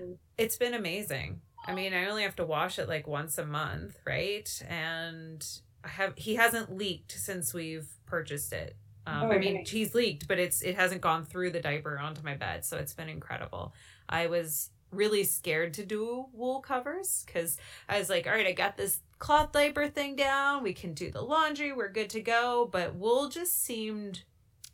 [0.00, 0.12] mm-hmm.
[0.38, 1.42] it's been amazing.
[1.66, 4.50] I mean, I only have to wash it like once a month, right?
[4.66, 5.46] And
[5.84, 8.76] I have he hasn't leaked since we've purchased it.
[9.08, 12.22] Um, oh, I mean, he's leaked, but it's it hasn't gone through the diaper onto
[12.22, 13.72] my bed, so it's been incredible.
[14.08, 17.56] I was really scared to do wool covers because
[17.88, 20.62] I was like, all right, I got this cloth diaper thing down.
[20.62, 21.72] We can do the laundry.
[21.72, 22.68] We're good to go.
[22.70, 24.24] But wool just seemed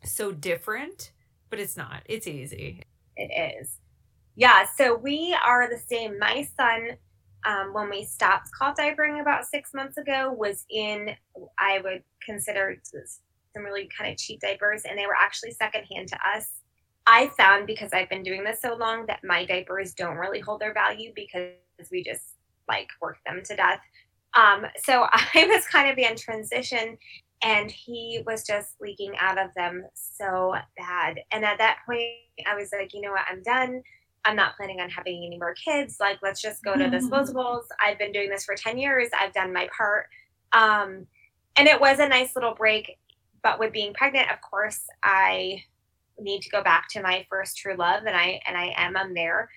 [0.03, 1.11] so different,
[1.49, 2.03] but it's not.
[2.05, 2.83] It's easy.
[3.15, 3.79] It is.
[4.35, 4.65] Yeah.
[4.77, 6.19] So we are the same.
[6.19, 6.97] My son,
[7.45, 11.11] um, when we stopped cloth diapering about six months ago, was in,
[11.57, 12.69] I would consider
[13.55, 16.51] some really kind of cheap diapers, and they were actually secondhand to us.
[17.07, 20.59] I found because I've been doing this so long that my diapers don't really hold
[20.59, 21.53] their value because
[21.91, 22.35] we just
[22.67, 23.79] like work them to death.
[24.33, 26.97] Um, so I was kind of in transition
[27.43, 31.19] and he was just leaking out of them so bad.
[31.31, 32.01] And at that point,
[32.47, 33.81] I was like, you know what, I'm done.
[34.25, 35.97] I'm not planning on having any more kids.
[35.99, 37.65] Like, let's just go to disposables.
[37.85, 39.09] I've been doing this for 10 years.
[39.17, 40.07] I've done my part.
[40.53, 41.05] Um,
[41.55, 42.97] and it was a nice little break.
[43.45, 45.61] But with being pregnant, of course, I
[46.19, 49.13] need to go back to my first true love and I and I am I'm
[49.13, 49.51] there.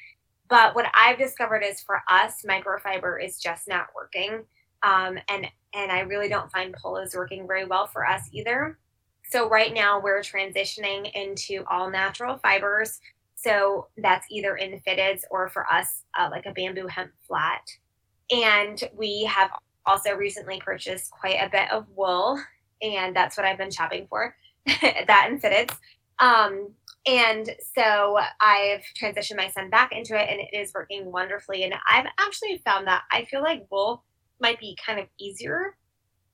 [0.50, 4.44] But what I've discovered is for us, microfiber is just not working.
[4.82, 8.78] Um, and and I really don't find is working very well for us either.
[9.30, 13.00] So right now we're transitioning into all natural fibers.
[13.36, 17.62] So that's either in fitteds or for us uh, like a bamboo hemp flat.
[18.30, 19.50] And we have
[19.86, 22.38] also recently purchased quite a bit of wool,
[22.82, 24.34] and that's what I've been shopping for.
[24.66, 25.76] that and fitteds.
[26.18, 26.74] Um,
[27.06, 31.64] and so I've transitioned my son back into it and it is working wonderfully.
[31.64, 34.04] And I've actually found that I feel like wool
[34.40, 35.76] might be kind of easier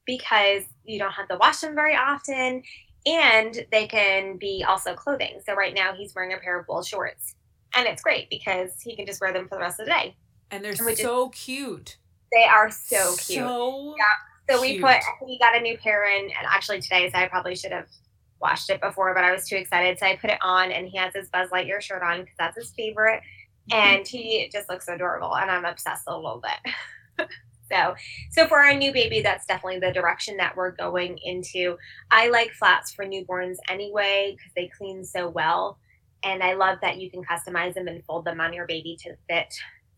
[0.07, 2.63] because you don't have to wash them very often
[3.07, 5.41] and they can be also clothing.
[5.47, 7.35] So right now he's wearing a pair of wool shorts
[7.77, 10.17] and it's great because he can just wear them for the rest of the day.
[10.51, 11.99] And they're so is, cute.
[12.33, 13.39] They are so cute.
[13.39, 14.05] So yeah.
[14.49, 17.57] So we put he got a new pair in and actually today so I probably
[17.57, 17.87] should have
[18.41, 19.99] watched it before, but I was too excited.
[19.99, 22.57] So I put it on and he has his Buzz Lightyear shirt on because that's
[22.57, 23.23] his favorite.
[23.71, 23.99] Mm-hmm.
[23.99, 27.29] And he just looks adorable and I'm obsessed a little bit.
[27.73, 27.95] so
[28.33, 31.79] so for our new baby, that's definitely the direction that we're going into.
[32.11, 35.79] I like flats for newborns anyway because they clean so well.
[36.23, 39.15] And I love that you can customize them and fold them on your baby to
[39.29, 39.55] fit.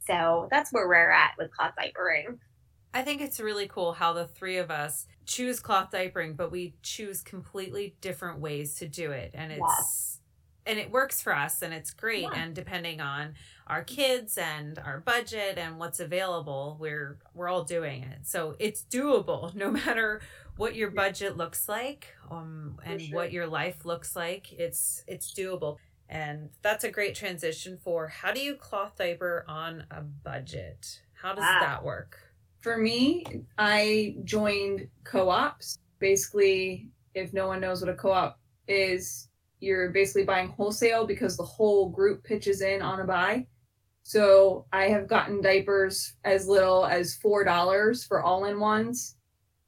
[0.06, 2.38] So that's where we're at with cloth diapering.
[2.96, 6.76] I think it's really cool how the three of us choose cloth diapering, but we
[6.82, 9.32] choose completely different ways to do it.
[9.34, 10.20] And it's yes.
[10.64, 12.22] and it works for us and it's great.
[12.22, 12.32] Yeah.
[12.34, 13.34] And depending on
[13.66, 18.20] our kids and our budget and what's available, we're we're all doing it.
[18.22, 20.22] So it's doable no matter
[20.56, 23.14] what your budget looks like um and sure.
[23.14, 24.54] what your life looks like.
[24.54, 25.76] It's it's doable.
[26.08, 31.02] And that's a great transition for how do you cloth diaper on a budget?
[31.12, 31.58] How does ah.
[31.60, 32.25] that work?
[32.66, 33.24] For me,
[33.58, 35.78] I joined co ops.
[36.00, 39.28] Basically, if no one knows what a co op is,
[39.60, 43.46] you're basically buying wholesale because the whole group pitches in on a buy.
[44.02, 49.14] So I have gotten diapers as little as $4 for all in ones.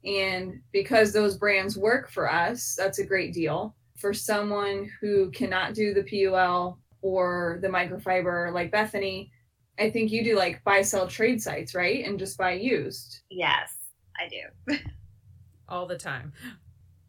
[0.03, 3.77] And because those brands work for us, that's a great deal.
[3.95, 9.31] For someone who cannot do the PUL or the microfiber like Bethany,
[9.79, 12.05] I think you do like buy sell trade sites, right?
[12.05, 13.21] And just buy used.
[13.29, 13.73] Yes,
[14.17, 14.75] I do.
[15.69, 16.33] All the time.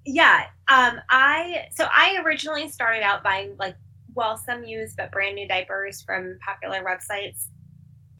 [0.06, 0.46] Yeah.
[0.68, 3.76] Um I so I originally started out buying like
[4.14, 7.48] well some used but brand new diapers from popular websites.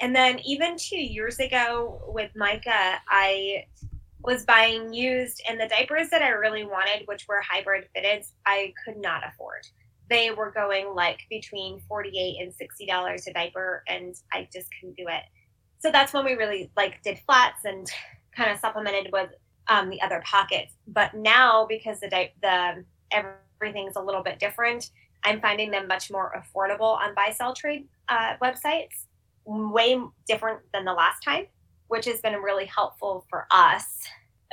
[0.01, 3.67] And then even 2 years ago with Micah, I
[4.23, 8.73] was buying used and the diapers that I really wanted, which were hybrid fitted, I
[8.85, 9.67] could not afford
[10.11, 14.97] they were going like between 48 and 60 dollars a diaper and i just couldn't
[14.97, 15.23] do it.
[15.79, 17.87] So that's when we really like did flats and
[18.37, 19.31] kind of supplemented with
[19.69, 20.75] um, the other pockets.
[20.87, 24.91] But now because the di- the everything's a little bit different
[25.25, 29.05] i'm finding them much more affordable on buy sell trade uh, websites
[29.45, 31.45] way different than the last time
[31.91, 33.85] which has been really helpful for us.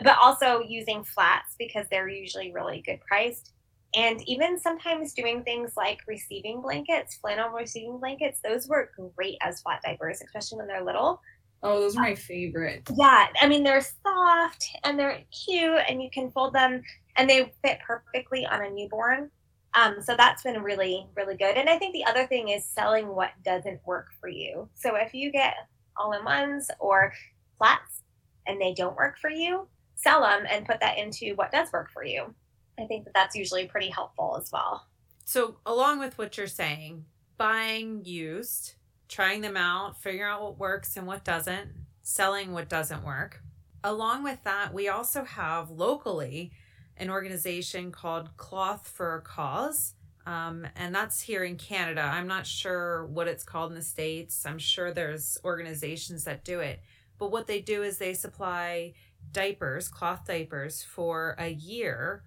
[0.03, 3.53] But also using flats because they're usually really good priced
[3.95, 9.61] and even sometimes doing things like receiving blankets, flannel receiving blankets, those work great as
[9.61, 11.21] flat diapers, especially when they're little.
[11.63, 12.83] Oh, those are my favorite.
[12.95, 16.81] Yeah, I mean they're soft and they're cute, and you can fold them,
[17.15, 19.31] and they fit perfectly on a newborn.
[19.73, 21.57] Um, so that's been really, really good.
[21.57, 24.67] And I think the other thing is selling what doesn't work for you.
[24.75, 25.55] So if you get
[25.95, 27.13] all in ones or
[27.57, 28.01] flats
[28.47, 31.89] and they don't work for you, sell them and put that into what does work
[31.91, 32.33] for you
[32.79, 34.85] I think that that's usually pretty helpful as well.
[35.25, 37.05] So, along with what you're saying,
[37.37, 38.75] buying used,
[39.07, 41.69] trying them out, figuring out what works and what doesn't,
[42.03, 43.41] selling what doesn't work.
[43.83, 46.51] Along with that, we also have locally
[46.97, 49.93] an organization called Cloth for a Cause.
[50.25, 52.01] Um, and that's here in Canada.
[52.01, 54.45] I'm not sure what it's called in the States.
[54.45, 56.81] I'm sure there's organizations that do it.
[57.17, 58.93] But what they do is they supply
[59.31, 62.23] diapers, cloth diapers, for a year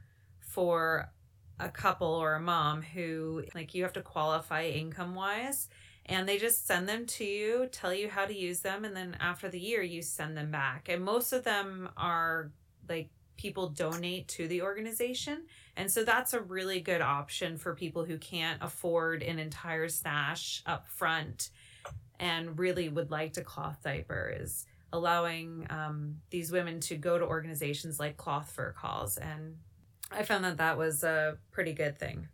[0.51, 1.11] for
[1.59, 5.69] a couple or a mom who, like, you have to qualify income wise.
[6.07, 9.17] And they just send them to you, tell you how to use them, and then
[9.21, 10.89] after the year, you send them back.
[10.89, 12.51] And most of them are
[12.89, 15.45] like people donate to the organization.
[15.77, 20.63] And so that's a really good option for people who can't afford an entire stash
[20.67, 21.51] up front
[22.19, 27.25] and really would like to cloth diaper is allowing um, these women to go to
[27.25, 29.57] organizations like Cloth for Cause And
[30.11, 32.29] I found that that was a pretty good thing.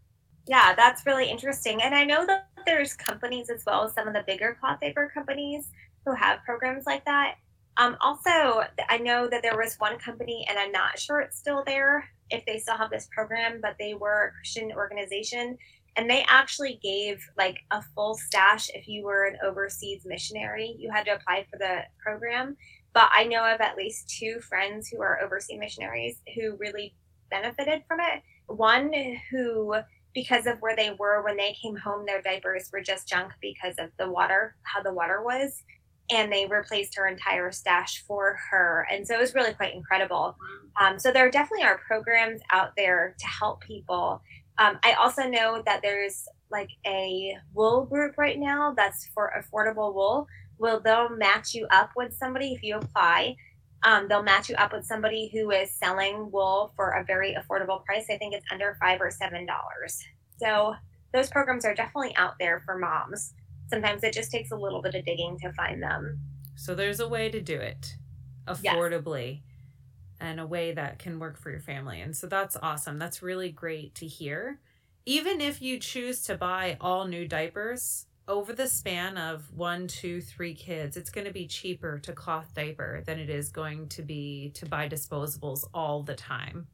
[0.46, 1.82] Yeah, that's really interesting.
[1.82, 5.70] And I know that there's companies as well, some of the bigger cloth diaper companies
[6.04, 7.34] who have programs like that.
[7.76, 11.62] Um, also, I know that there was one company, and I'm not sure it's still
[11.66, 15.58] there if they still have this program, but they were a Christian organization
[15.96, 20.76] and they actually gave like a full stash if you were an overseas missionary.
[20.78, 22.56] You had to apply for the program.
[22.92, 26.94] But I know of at least two friends who are overseas missionaries who really
[27.30, 28.22] benefited from it.
[28.46, 28.92] One
[29.30, 29.74] who,
[30.14, 33.74] because of where they were when they came home, their diapers were just junk because
[33.78, 35.62] of the water, how the water was.
[36.10, 38.86] And they replaced her entire stash for her.
[38.90, 40.36] And so it was really quite incredible.
[40.80, 44.22] Um, so there definitely are programs out there to help people.
[44.58, 49.92] Um, I also know that there's like a wool group right now that's for affordable
[49.92, 50.28] wool.
[50.58, 53.36] Will they'll match you up with somebody if you apply
[53.84, 57.84] um, they'll match you up with somebody who is selling wool for a very affordable
[57.84, 58.06] price.
[58.10, 60.02] I think it's under five or seven dollars.
[60.38, 60.74] So
[61.12, 63.34] those programs are definitely out there for moms.
[63.68, 66.18] Sometimes it just takes a little bit of digging to find them.
[66.54, 67.96] So there's a way to do it
[68.46, 69.40] affordably yes.
[70.20, 72.00] and a way that can work for your family.
[72.00, 72.98] And so that's awesome.
[72.98, 74.60] That's really great to hear.
[75.04, 80.20] Even if you choose to buy all new diapers, over the span of one, two,
[80.20, 84.02] three kids, it's going to be cheaper to cloth diaper than it is going to
[84.02, 86.66] be to buy disposables all the time.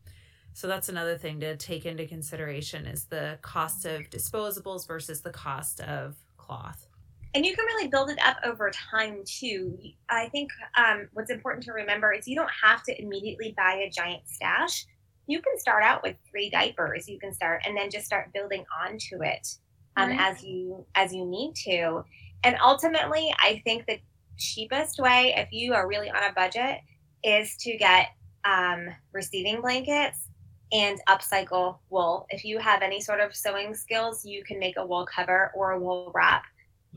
[0.54, 5.30] So that's another thing to take into consideration is the cost of disposables versus the
[5.30, 6.86] cost of cloth.
[7.34, 9.78] And you can really build it up over time too.
[10.10, 13.90] I think um, what's important to remember is you don't have to immediately buy a
[13.90, 14.86] giant stash.
[15.26, 17.08] You can start out with three diapers.
[17.08, 19.56] You can start and then just start building onto it
[19.96, 20.20] um, right.
[20.20, 22.04] as you as you need to.
[22.44, 24.00] And ultimately, I think the
[24.38, 26.80] cheapest way, if you are really on a budget,
[27.22, 28.08] is to get
[28.44, 30.28] um, receiving blankets
[30.72, 32.26] and upcycle wool.
[32.30, 35.72] If you have any sort of sewing skills, you can make a wool cover or
[35.72, 36.44] a wool wrap,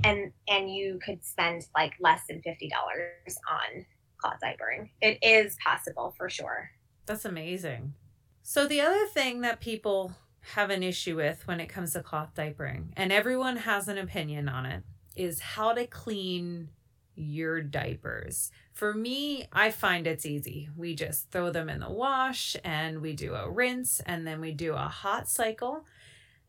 [0.04, 3.86] and and you could spend like less than fifty dollars on
[4.18, 4.90] cloth diapering.
[5.02, 6.72] It is possible for sure.
[7.06, 7.94] That's amazing.
[8.42, 10.14] So the other thing that people
[10.54, 14.48] have an issue with when it comes to cloth diapering, and everyone has an opinion
[14.48, 14.84] on it,
[15.16, 16.70] is how to clean
[17.16, 18.52] your diapers.
[18.74, 20.70] For me, I find it's easy.
[20.76, 24.52] We just throw them in the wash and we do a rinse and then we
[24.52, 25.86] do a hot cycle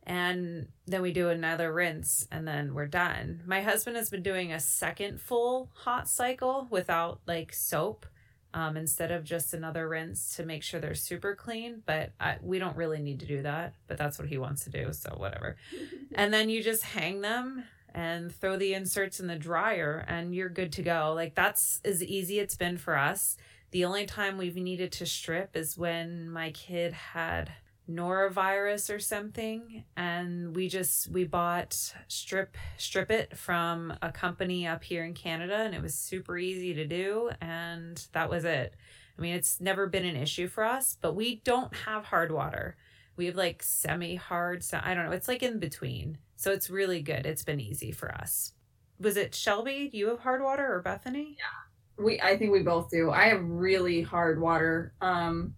[0.03, 3.43] and then we do another rinse and then we're done.
[3.45, 8.05] My husband has been doing a second full hot cycle without like soap
[8.53, 11.83] um, instead of just another rinse to make sure they're super clean.
[11.85, 13.73] But I, we don't really need to do that.
[13.87, 14.91] But that's what he wants to do.
[14.93, 15.57] So whatever.
[16.15, 20.49] and then you just hang them and throw the inserts in the dryer and you're
[20.49, 21.13] good to go.
[21.15, 23.37] Like that's as easy it's been for us.
[23.71, 27.51] The only time we've needed to strip is when my kid had
[27.89, 34.83] norovirus or something and we just we bought strip strip it from a company up
[34.83, 38.75] here in Canada and it was super easy to do and that was it.
[39.17, 42.75] I mean it's never been an issue for us, but we don't have hard water.
[43.15, 46.17] We have like semi hard so I don't know, it's like in between.
[46.35, 47.25] So it's really good.
[47.25, 48.53] It's been easy for us.
[48.99, 49.89] Was it Shelby?
[49.93, 51.37] You have hard water or Bethany?
[51.37, 52.03] Yeah.
[52.03, 53.11] We I think we both do.
[53.11, 54.93] I have really hard water.
[55.01, 55.55] Um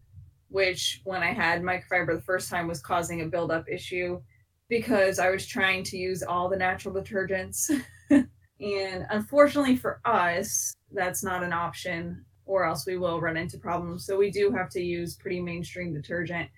[0.50, 4.22] which when I had microfiber the first time was causing a buildup issue
[4.68, 7.72] because I was trying to use all the natural detergents.
[8.10, 14.06] and unfortunately for us, that's not an option, or else we will run into problems.
[14.06, 16.50] So we do have to use pretty mainstream detergent.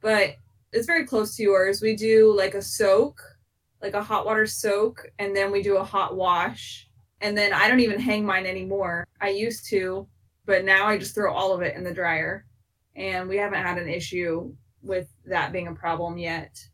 [0.00, 0.36] But
[0.72, 1.82] it's very close to yours.
[1.82, 3.20] We do like a soak,
[3.82, 6.88] like a hot water soak, and then we do a hot wash.
[7.20, 9.06] And then I don't even hang mine anymore.
[9.20, 10.06] I used to,
[10.46, 12.44] but now I just throw all of it in the dryer
[12.98, 16.68] and we haven't had an issue with that being a problem yet.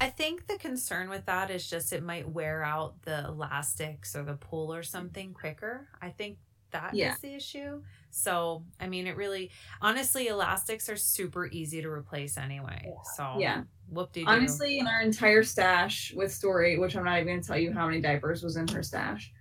[0.00, 4.22] I think the concern with that is just it might wear out the elastics or
[4.22, 5.88] the PUL or something quicker.
[6.00, 6.38] I think
[6.70, 7.12] that Yeah.
[7.12, 7.82] is the issue.
[8.10, 9.50] So, I mean, it really,
[9.80, 12.94] honestly, elastics are super easy to replace anyway.
[13.16, 13.64] So, Yeah.
[13.88, 17.58] whoop de Honestly, in our entire stash with Story, which I'm not even gonna tell
[17.58, 19.32] you how many diapers was in her stash,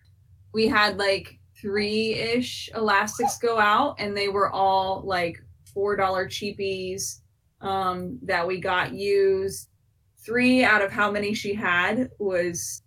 [0.53, 5.42] we had like three ish elastics go out, and they were all like
[5.73, 7.19] four dollar cheapies
[7.61, 9.69] um, that we got used.
[10.25, 12.81] Three out of how many she had was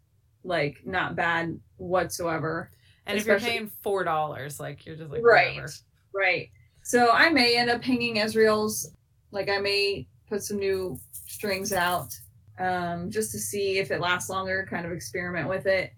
[0.45, 2.71] like not bad whatsoever.
[3.07, 5.73] And if you're paying four dollars, like you're just like right whatever.
[6.15, 6.49] right
[6.87, 8.93] so i may end up hanging ezreal's
[9.33, 12.15] like i may put some new strings out
[12.61, 15.93] um just to see if it lasts longer kind of experiment with it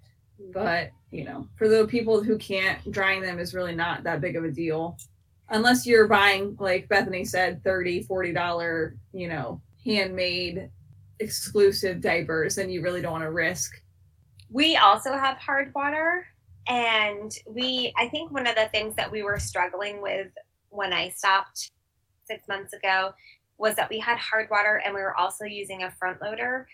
[0.53, 4.35] but you know for the people who can't drying them is really not that big
[4.35, 4.97] of a deal
[5.51, 10.71] unless you're buying like bethany said 30 40 dollar you know handmade
[11.21, 13.83] exclusive diapers then you really don't want to risk
[14.51, 16.27] We also have hard water.
[16.67, 20.29] And we, I think one of the things that we were struggling with
[20.71, 21.71] when I stopped
[22.27, 23.13] six months ago
[23.59, 26.67] was that we had hard water and we were also using a front loader.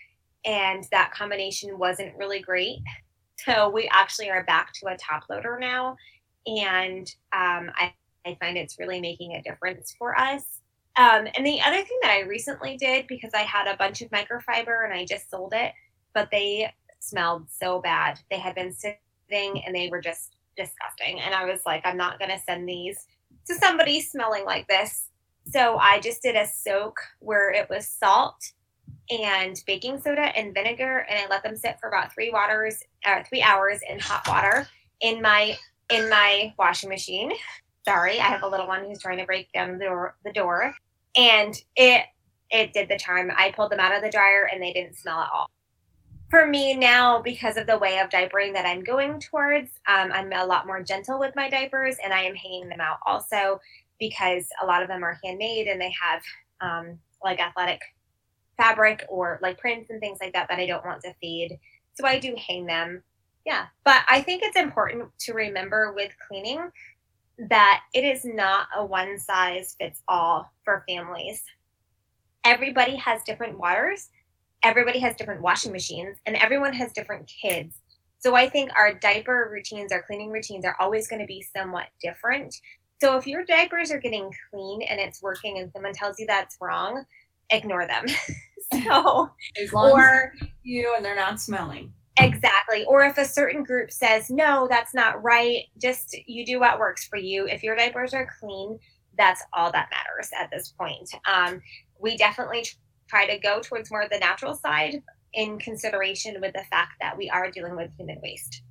[0.45, 2.79] And that combination wasn't really great.
[3.37, 5.95] So we actually are back to a top loader now.
[6.45, 7.93] And um, I,
[8.25, 10.61] I find it's really making a difference for us.
[10.97, 14.09] Um, and the other thing that I recently did because I had a bunch of
[14.11, 15.73] microfiber and I just sold it,
[16.13, 18.19] but they smelled so bad.
[18.31, 18.97] They had been sitting
[19.65, 21.19] and they were just disgusting.
[21.19, 23.05] And I was like, I'm not going to send these
[23.47, 25.09] to somebody smelling like this.
[25.47, 28.37] So I just did a soak where it was salt
[29.09, 33.21] and baking soda and vinegar, and I let them sit for about three waters, uh,
[33.29, 34.67] three hours in hot water
[35.01, 35.55] in my
[35.91, 37.31] in my washing machine.
[37.85, 40.73] Sorry, I have a little one who's trying to break down the door, the door,
[41.15, 42.05] and it
[42.51, 43.31] it did the charm.
[43.35, 45.49] I pulled them out of the dryer and they didn't smell at all.
[46.29, 50.33] For me now because of the way of diapering that i'm going towards um, i'm
[50.33, 53.59] a lot more gentle with my diapers and i am hanging them out also
[53.99, 56.21] because a lot of them are handmade and they have
[56.61, 57.79] um, like athletic
[58.57, 61.57] fabric or like prints and things like that that i don't want to fade
[61.93, 63.01] so i do hang them.
[63.45, 66.69] Yeah but i think it's important to remember with cleaning
[67.37, 71.43] that it is not a one size fits all for families
[72.45, 74.09] everybody has different waters
[74.65, 77.81] everybody has different washing machines and everyone has different kids.
[78.17, 81.85] So I think our diaper routines, our cleaning routines are always going to be somewhat
[82.01, 82.55] different.
[82.99, 86.57] So if your diapers are getting clean and it's working and someone tells you that's
[86.59, 87.05] wrong,
[87.51, 88.05] ignore them.
[88.73, 89.29] so
[89.61, 92.85] as long or as you and they're not smelling Exactly.
[92.85, 97.05] Or if a certain group says, no, that's not right, just you do what works
[97.05, 97.47] for you.
[97.47, 98.79] If your diapers are clean,
[99.17, 101.09] that's all that matters at this point.
[101.31, 101.61] Um,
[101.99, 102.65] we definitely
[103.07, 105.01] try to go towards more of the natural side
[105.33, 108.61] in consideration with the fact that we are dealing with human waste.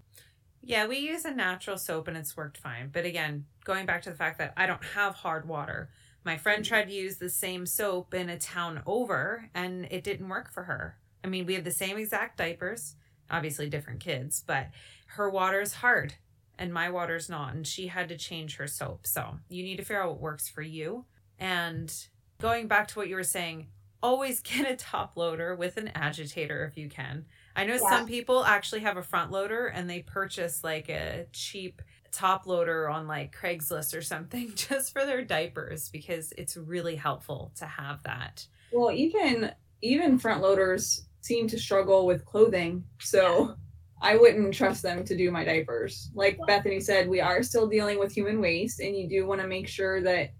[0.62, 2.88] Yeah, we use a natural soap and it's worked fine.
[2.90, 5.90] But again, going back to the fact that I don't have hard water,
[6.24, 10.30] my friend tried to use the same soap in a town over and it didn't
[10.30, 10.96] work for her.
[11.22, 12.96] I mean, we have the same exact diapers,
[13.30, 14.68] obviously different kids, but
[15.06, 16.14] her water's hard
[16.58, 17.54] and my water's not.
[17.54, 19.06] And she had to change her soap.
[19.06, 21.04] So you need to figure out what works for you.
[21.38, 21.92] And
[22.40, 23.68] going back to what you were saying,
[24.02, 27.24] always get a top loader with an agitator if you can.
[27.56, 27.88] I know Yeah.
[27.88, 31.80] some people actually have a front loader and they purchase like a cheap
[32.12, 37.50] top loader on like Craigslist or something just for their diapers because it's really helpful
[37.56, 38.46] to have that.
[38.72, 39.52] Well, even
[39.82, 43.56] even front loaders seem to struggle with clothing, so
[44.02, 46.10] I wouldn't trust them to do my diapers.
[46.14, 49.46] Like Bethany said, we are still dealing with human waste, and you do want to
[49.46, 50.32] make sure that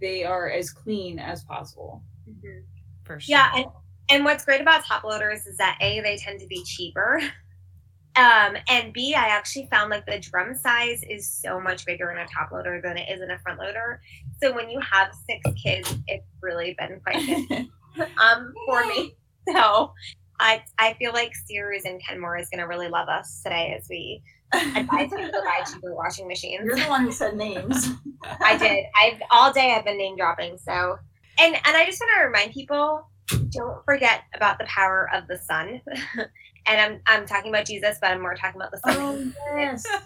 [0.00, 2.02] they are as clean as possible.
[3.04, 3.36] For sure.
[3.36, 3.66] Yeah, and
[4.10, 7.20] and what's great about top loaders is that a they tend to be cheaper,
[8.16, 12.18] um, and b I actually found like the drum size is so much bigger in
[12.18, 14.00] a top loader than it is in a front loader.
[14.42, 17.68] So when you have six kids, it's really been quite good
[18.20, 19.14] um for me.
[19.54, 19.92] So
[20.40, 24.22] I I feel like Sears and Kenmore is gonna really love us today as we
[24.52, 26.64] advise them to buy cheaper washing machines.
[26.64, 27.88] You're the one who said names.
[28.42, 28.84] I did.
[29.00, 30.58] I've all day I've been name dropping.
[30.58, 30.98] So,
[31.38, 33.08] and and I just want to remind people,
[33.50, 35.80] don't forget about the power of the sun.
[36.66, 38.96] and I'm I'm talking about Jesus, but I'm more talking about the sun.
[38.98, 39.86] Oh yes.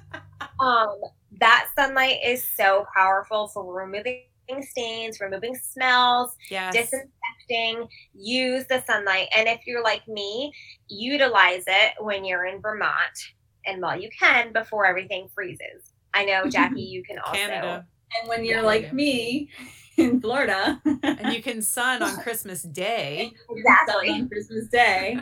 [0.58, 1.00] Um,
[1.38, 4.24] that sunlight is so powerful for removing
[4.60, 6.74] stains, removing smells, Yes.
[6.74, 7.88] disinfecting.
[8.14, 10.52] Use the sunlight, and if you're like me,
[10.88, 13.18] utilize it when you're in Vermont,
[13.66, 15.92] and while you can before everything freezes.
[16.14, 17.36] I know, Jackie, you can also.
[17.36, 17.86] Canada.
[18.20, 19.48] And when you're Yeah, like me,
[19.96, 20.80] in Florida.
[20.84, 23.32] and you can sun on Christmas Day.
[23.50, 24.08] Exactly.
[24.10, 25.18] on Christmas Day.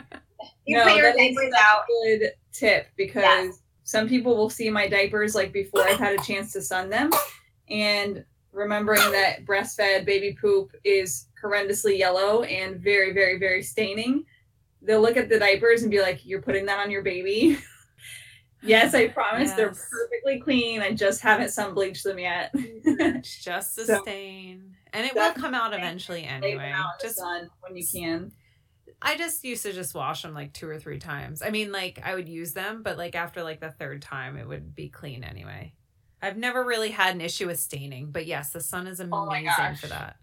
[0.67, 1.83] You put your that is diapers out.
[1.83, 3.63] a good tip because Yes.
[3.85, 7.11] some people will see my diapers like before I've had a chance to sun them,
[7.69, 8.25] and
[8.59, 14.25] remembering that breastfed baby poop is horrendously yellow and very, very, very staining.
[14.83, 17.59] They'll look at the diapers and be like, "You're putting that on your baby."
[18.63, 20.83] yes, I promise they're perfectly clean.
[20.83, 22.51] I just haven't sun bleached them yet.
[22.55, 24.75] It's just a So- stain.
[24.95, 26.73] And it will come out eventually anyway.
[26.75, 27.21] out Just
[27.61, 28.33] when you can.
[29.03, 31.43] I just used to just wash them like two or three times.
[31.43, 34.49] I mean, like I would use them, but like after like the third time, it
[34.49, 35.75] would be clean anyway.
[36.21, 39.39] I've never really had an issue with staining, but yes, the sun is Oh my
[39.39, 39.81] amazing gosh.
[39.81, 40.17] for that.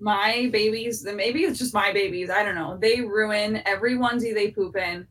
[0.00, 2.30] my babies, then maybe it's just my babies.
[2.30, 2.76] I don't know.
[2.80, 5.06] They ruin every onesie they poop in.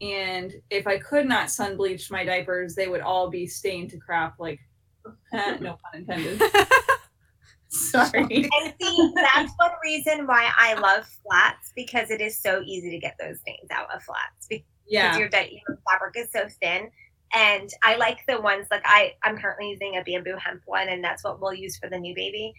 [0.00, 3.98] And if I could not sun bleach my diapers, they would all be stained to
[3.98, 4.38] crap.
[4.38, 4.60] Like,
[5.32, 6.40] no pun intended.
[7.70, 8.22] Sorry.
[8.30, 12.98] And see, that's one reason why I love flats because it is so easy to
[12.98, 15.18] get those stains out of flats because Yeah.
[15.18, 16.90] your, di- your fabric is so thin.
[17.34, 21.02] And I like the ones like I I'm currently using a bamboo hemp one, and
[21.04, 22.54] that's what we'll use for the new baby.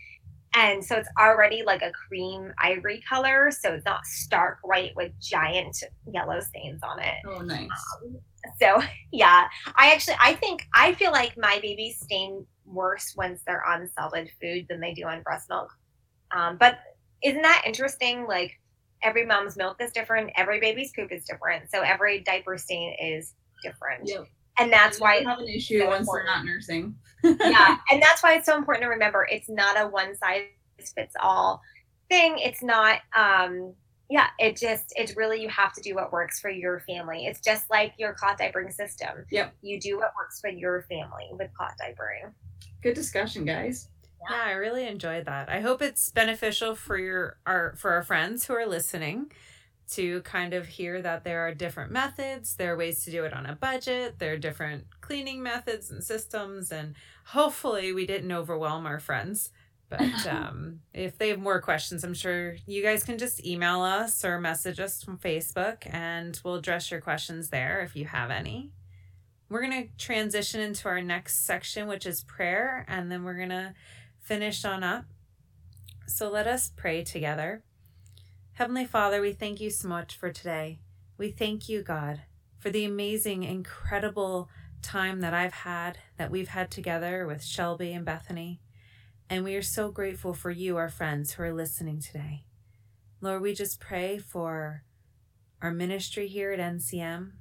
[0.56, 5.12] And so it's already like a cream ivory color, so it's not stark white with
[5.20, 5.78] giant
[6.12, 7.16] yellow stains on it.
[7.28, 7.70] Oh, nice.
[8.60, 13.66] So yeah, I actually I think I feel like my babies stain worse once they're
[13.66, 15.70] on solid food than they do on breast milk.
[16.32, 16.80] Um, but
[17.24, 18.28] isn't that interesting?
[18.28, 18.60] Like
[19.04, 23.34] every mom's milk is different, every baby's poop is different, so every diaper stain is
[23.64, 24.28] different, Yep.
[24.60, 26.28] And that's why you have an issue so once important.
[26.28, 26.96] they're not nursing.
[27.24, 30.44] yeah, and that's why it's so important to remember it's not a one size
[30.96, 31.62] fits all
[32.10, 32.38] thing.
[32.40, 33.74] It's not um
[34.10, 37.26] yeah, it just it's really you have to do what works for your family.
[37.26, 39.26] It's just like your cloth diapering system.
[39.32, 39.54] Yep.
[39.62, 42.34] You do what works for your family with cloth diapering.
[42.82, 43.90] Good discussion, guys.
[44.30, 45.50] Yeah, I really enjoyed that.
[45.50, 49.32] I hope it's beneficial for your our for our friends who are listening
[49.92, 53.34] to kind of hear that there are different methods, there are ways to do it
[53.34, 58.86] on a budget, there are different cleaning methods and systems and hopefully we didn't overwhelm
[58.86, 59.52] our friends.
[59.90, 64.24] But um, if they have more questions, I'm sure you guys can just email us
[64.24, 68.72] or message us from Facebook and we'll address your questions there if you have any.
[69.50, 73.50] We're going to transition into our next section, which is prayer, and then we're going
[73.50, 73.74] to
[74.22, 75.06] finish on up.
[76.06, 77.64] So let us pray together.
[78.60, 80.82] Heavenly Father, we thank you so much for today.
[81.18, 82.24] We thank you, God,
[82.58, 84.50] for the amazing, incredible
[84.82, 88.60] time that I've had, that we've had together with Shelby and Bethany.
[89.30, 92.44] And we are so grateful for you, our friends who are listening today.
[93.22, 94.84] Lord, we just pray for
[95.62, 97.32] our ministry here at NCM,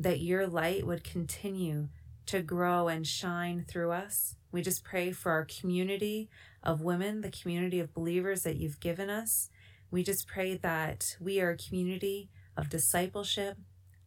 [0.00, 1.90] that your light would continue
[2.26, 4.34] to grow and shine through us.
[4.50, 6.30] We just pray for our community
[6.64, 9.50] of women, the community of believers that you've given us.
[9.94, 13.58] We just pray that we are a community of discipleship,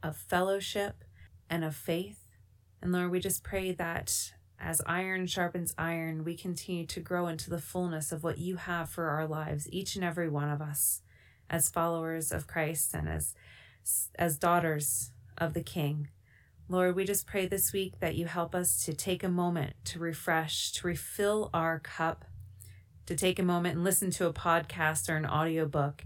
[0.03, 1.05] of fellowship,
[1.49, 2.27] and of faith.
[2.81, 7.49] And Lord, we just pray that as iron sharpens iron, we continue to grow into
[7.49, 11.03] the fullness of what you have for our lives, each and every one of us,
[11.49, 13.33] as followers of Christ and as
[14.19, 16.09] as daughters of the King.
[16.67, 19.99] Lord, we just pray this week that you help us to take a moment to
[19.99, 22.25] refresh, to refill our cup,
[23.07, 26.05] to take a moment and listen to a podcast or an audiobook,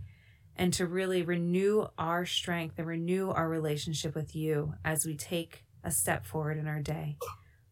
[0.55, 5.65] and to really renew our strength and renew our relationship with you as we take
[5.83, 7.17] a step forward in our day.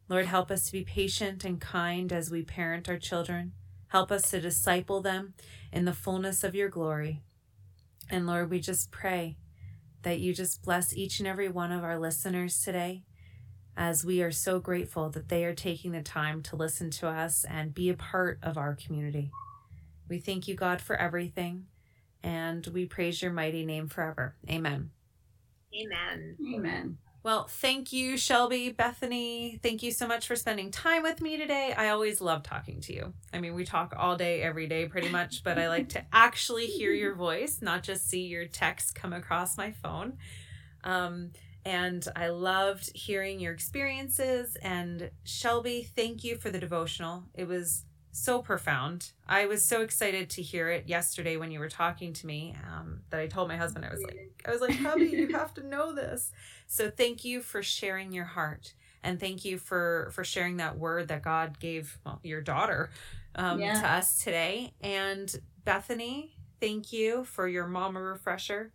[0.10, 3.54] Lord, help us to be patient and kind as we parent our children.
[3.88, 5.36] Help us to disciple them
[5.72, 7.22] in the fullness of your glory.
[8.10, 9.38] And Lord, we just pray
[10.02, 13.04] that you just bless each and every one of our listeners today
[13.80, 17.46] as we are so grateful that they are taking the time to listen to us
[17.50, 19.32] and be a part of our community.
[20.10, 21.68] We thank you, God, for everything,
[22.22, 24.36] and we praise your mighty name forever.
[24.50, 24.92] Amen.
[25.74, 26.36] Amen.
[26.54, 26.98] Amen.
[27.24, 29.60] Well, thank you, Shelby, Bethany.
[29.64, 31.74] Thank you so much for spending time with me today.
[31.78, 33.14] I always love talking to you.
[33.32, 36.66] I mean, we talk all day, every day, pretty much, but I like to actually
[36.66, 40.18] hear your voice, not just see your text come across my phone.
[40.84, 41.32] Um,
[41.66, 44.56] and I loved hearing your experiences.
[44.62, 47.24] And Shelby, thank you for the devotional.
[47.34, 49.12] It was so profound.
[49.28, 52.56] I was so excited to hear it yesterday when you were talking to me.
[52.68, 55.54] Um, that I told my husband, I was like, I was like, hubby, you have
[55.56, 56.32] to know this.
[56.68, 61.08] So thank you for sharing your heart, and thank you for for sharing that word
[61.10, 62.90] that God gave well, your daughter
[63.36, 63.80] um, Yeah.
[63.82, 64.74] to us today.
[64.82, 65.34] And
[65.64, 68.72] Bethany, thank you for your mama refresher.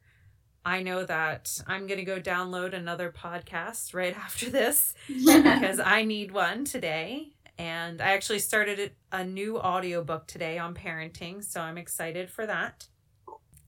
[0.64, 6.04] I know that I'm going to go download another podcast right after this because I
[6.04, 7.28] need one today.
[7.56, 12.88] And I actually started a new audiobook today on parenting, so I'm excited for that.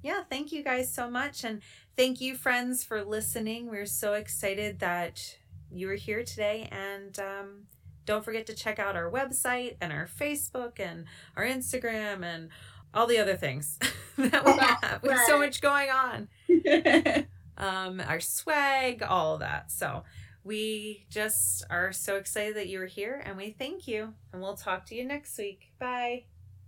[0.03, 1.45] Yeah, thank you guys so much.
[1.45, 1.63] And
[1.97, 3.71] thank you, friends, for listening.
[3.71, 5.37] We're so excited that
[5.71, 6.69] you were here today.
[6.73, 7.63] And um,
[8.05, 11.05] don't forget to check out our website and our Facebook and
[11.37, 12.49] our Instagram and
[12.95, 13.79] all the other things
[14.31, 15.03] that we have.
[15.03, 16.29] We have so much going on.
[17.59, 19.71] um, our swag, all of that.
[19.71, 20.05] So
[20.45, 24.15] we just are so excited that you were here and we thank you.
[24.33, 25.73] And we'll talk to you next week.
[25.79, 26.25] Bye.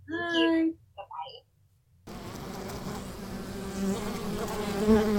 [0.09, 0.71] Bye.
[4.87, 5.15] Bye.